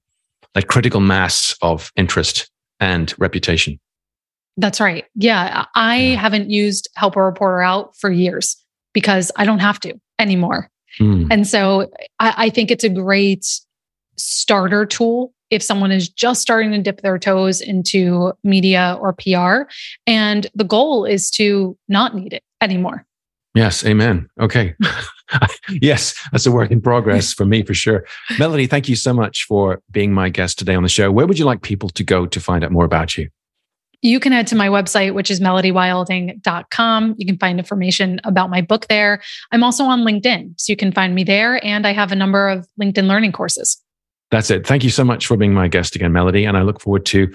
that 0.55 0.69
critical 0.69 1.01
mass 1.01 1.57
of 1.61 1.91
interest 1.97 2.51
and 2.81 3.13
reputation. 3.19 3.79
That's 4.57 4.81
right. 4.81 5.05
Yeah, 5.15 5.67
I 5.75 5.97
yeah. 5.97 6.17
haven't 6.17 6.51
used 6.51 6.89
Help 6.95 7.17
a 7.17 7.23
Reporter 7.23 7.63
Out 7.63 7.97
for 7.97 8.11
years 8.11 8.57
because 8.93 9.33
I 9.37 9.45
don't 9.45 9.59
have 9.59 9.81
to 9.81 9.95
anymore. 10.19 10.71
Mm. 11.01 11.27
And 11.31 11.47
so 11.47 11.91
I, 12.21 12.35
I 12.37 12.51
think 12.51 12.71
it's 12.71 12.85
a 12.85 12.89
great 12.89 13.47
starter 14.17 14.87
tool 14.87 15.33
if 15.51 15.63
someone 15.63 15.91
is 15.91 16.09
just 16.09 16.41
starting 16.41 16.71
to 16.73 16.79
dip 16.79 17.01
their 17.01 17.19
toes 17.19 17.61
into 17.61 18.33
media 18.45 18.97
or 19.01 19.13
PR. 19.13 19.71
And 20.07 20.47
the 20.55 20.65
goal 20.65 21.05
is 21.05 21.31
to 21.33 21.77
not 21.89 22.15
need 22.15 22.33
it 22.33 22.45
anymore. 22.61 23.05
Yes, 23.55 23.85
amen. 23.85 24.29
Okay. 24.41 24.75
yes, 25.81 26.15
that's 26.33 26.47
a 26.47 26.53
work 26.53 26.71
in 26.71 26.81
progress 26.81 27.33
for 27.33 27.45
me 27.45 27.63
for 27.63 27.75
sure. 27.75 28.05
Melody, 28.39 28.67
thank 28.67 28.89
you 28.89 28.97
so 28.97 29.13
much 29.13 29.45
for 29.45 29.81
being 29.91 30.13
my 30.13 30.29
guest 30.29 30.59
today 30.59 30.75
on 30.75 30.83
the 30.83 30.89
show. 30.89 31.11
Where 31.11 31.27
would 31.27 31.39
you 31.39 31.45
like 31.45 31.63
people 31.63 31.89
to 31.91 32.05
go 32.05 32.27
to 32.27 32.41
find 32.41 32.65
out 32.65 32.73
more 32.73 32.85
about 32.85 33.17
you? 33.17 33.29
You 34.05 34.21
can 34.21 34.33
head 34.33 34.47
to 34.49 34.55
my 34.55 34.69
website, 34.69 35.15
which 35.15 35.31
is 35.31 35.41
melodywilding.com. 35.41 37.15
You 37.17 37.25
can 37.25 37.39
find 37.39 37.59
information 37.59 38.21
about 38.25 38.51
my 38.51 38.61
book 38.61 38.87
there. 38.89 39.23
I'm 39.51 39.65
also 39.65 39.85
on 39.85 40.01
LinkedIn, 40.01 40.61
so 40.61 40.71
you 40.71 40.77
can 40.77 40.93
find 40.93 41.15
me 41.15 41.25
there. 41.25 41.65
And 41.65 41.87
I 41.87 41.95
have 41.95 42.13
a 42.13 42.15
number 42.15 42.51
of 42.51 42.69
LinkedIn 42.79 43.07
learning 43.07 43.33
courses. 43.33 43.83
That's 44.31 44.51
it. 44.51 44.67
Thank 44.67 44.85
you 44.85 44.91
so 44.91 45.05
much 45.05 45.27
for 45.27 45.39
being 45.39 45.55
my 45.55 45.69
guest 45.69 45.97
again, 45.97 46.13
Melody. 46.13 46.45
And 46.45 46.55
I 46.55 46.61
look 46.61 46.83
forward 46.83 47.07
to 47.07 47.35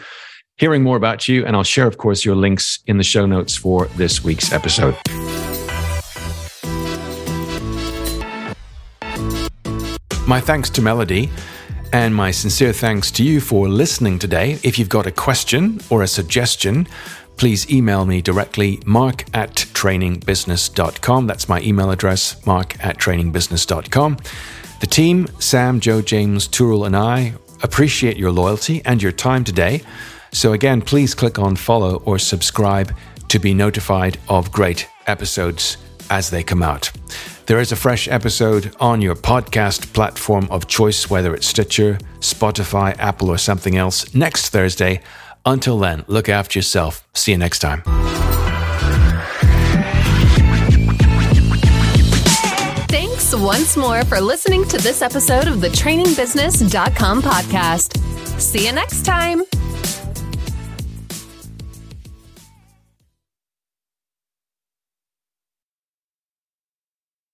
hearing 0.57 0.83
more 0.83 0.95
about 0.95 1.27
you. 1.27 1.43
And 1.43 1.55
I'll 1.55 1.63
share, 1.63 1.87
of 1.87 1.97
course, 1.97 2.23
your 2.23 2.35
links 2.35 2.77
in 2.85 2.97
the 2.97 3.03
show 3.03 3.25
notes 3.25 3.55
for 3.55 3.87
this 3.95 4.23
week's 4.23 4.53
episode. 4.53 4.95
My 10.27 10.39
thanks 10.39 10.69
to 10.69 10.83
Melody. 10.83 11.31
And 11.91 12.13
my 12.13 12.29
sincere 12.29 12.71
thanks 12.71 13.09
to 13.11 13.23
you 13.23 13.41
for 13.41 13.67
listening 13.67 14.19
today. 14.19 14.59
If 14.61 14.77
you've 14.77 14.89
got 14.89 15.07
a 15.07 15.11
question 15.11 15.79
or 15.89 16.03
a 16.03 16.07
suggestion, 16.07 16.87
please 17.35 17.67
email 17.71 18.05
me 18.05 18.21
directly, 18.21 18.79
mark 18.85 19.25
at 19.33 19.55
trainingbusiness.com. 19.55 21.25
That's 21.25 21.49
my 21.49 21.61
email 21.61 21.89
address, 21.89 22.45
mark 22.45 22.83
at 22.83 22.99
trainingbusiness.com. 22.99 24.17
The 24.81 24.87
team, 24.87 25.27
Sam, 25.39 25.79
Joe, 25.79 26.01
James, 26.03 26.47
Turul, 26.47 26.85
and 26.85 26.95
I 26.95 27.33
appreciate 27.63 28.17
your 28.17 28.31
loyalty 28.31 28.83
and 28.85 29.01
your 29.01 29.11
time 29.11 29.43
today. 29.43 29.81
So, 30.31 30.53
again, 30.53 30.81
please 30.81 31.15
click 31.15 31.39
on 31.39 31.55
follow 31.55 32.03
or 32.05 32.19
subscribe 32.19 32.95
to 33.29 33.39
be 33.39 33.55
notified 33.55 34.19
of 34.29 34.51
great 34.51 34.87
episodes 35.07 35.77
as 36.11 36.29
they 36.29 36.43
come 36.43 36.61
out. 36.61 36.91
There 37.49 37.59
is 37.59 37.71
a 37.71 37.75
fresh 37.75 38.07
episode 38.07 38.75
on 38.79 39.01
your 39.01 39.15
podcast 39.15 39.91
platform 39.91 40.47
of 40.51 40.67
choice, 40.67 41.09
whether 41.09 41.33
it's 41.33 41.47
Stitcher, 41.47 41.97
Spotify, 42.19 42.95
Apple, 42.99 43.31
or 43.31 43.39
something 43.39 43.75
else, 43.75 44.13
next 44.13 44.49
Thursday. 44.49 45.01
Until 45.47 45.79
then, 45.79 46.05
look 46.05 46.29
after 46.29 46.59
yourself. 46.59 47.07
See 47.15 47.31
you 47.31 47.39
next 47.39 47.57
time. 47.57 47.81
Thanks 52.87 53.33
once 53.33 53.75
more 53.75 54.05
for 54.05 54.21
listening 54.21 54.63
to 54.65 54.77
this 54.77 55.01
episode 55.01 55.47
of 55.47 55.59
the 55.59 55.69
trainingbusiness.com 55.69 57.23
podcast. 57.23 58.39
See 58.39 58.67
you 58.67 58.73
next 58.73 59.05
time. 59.05 59.41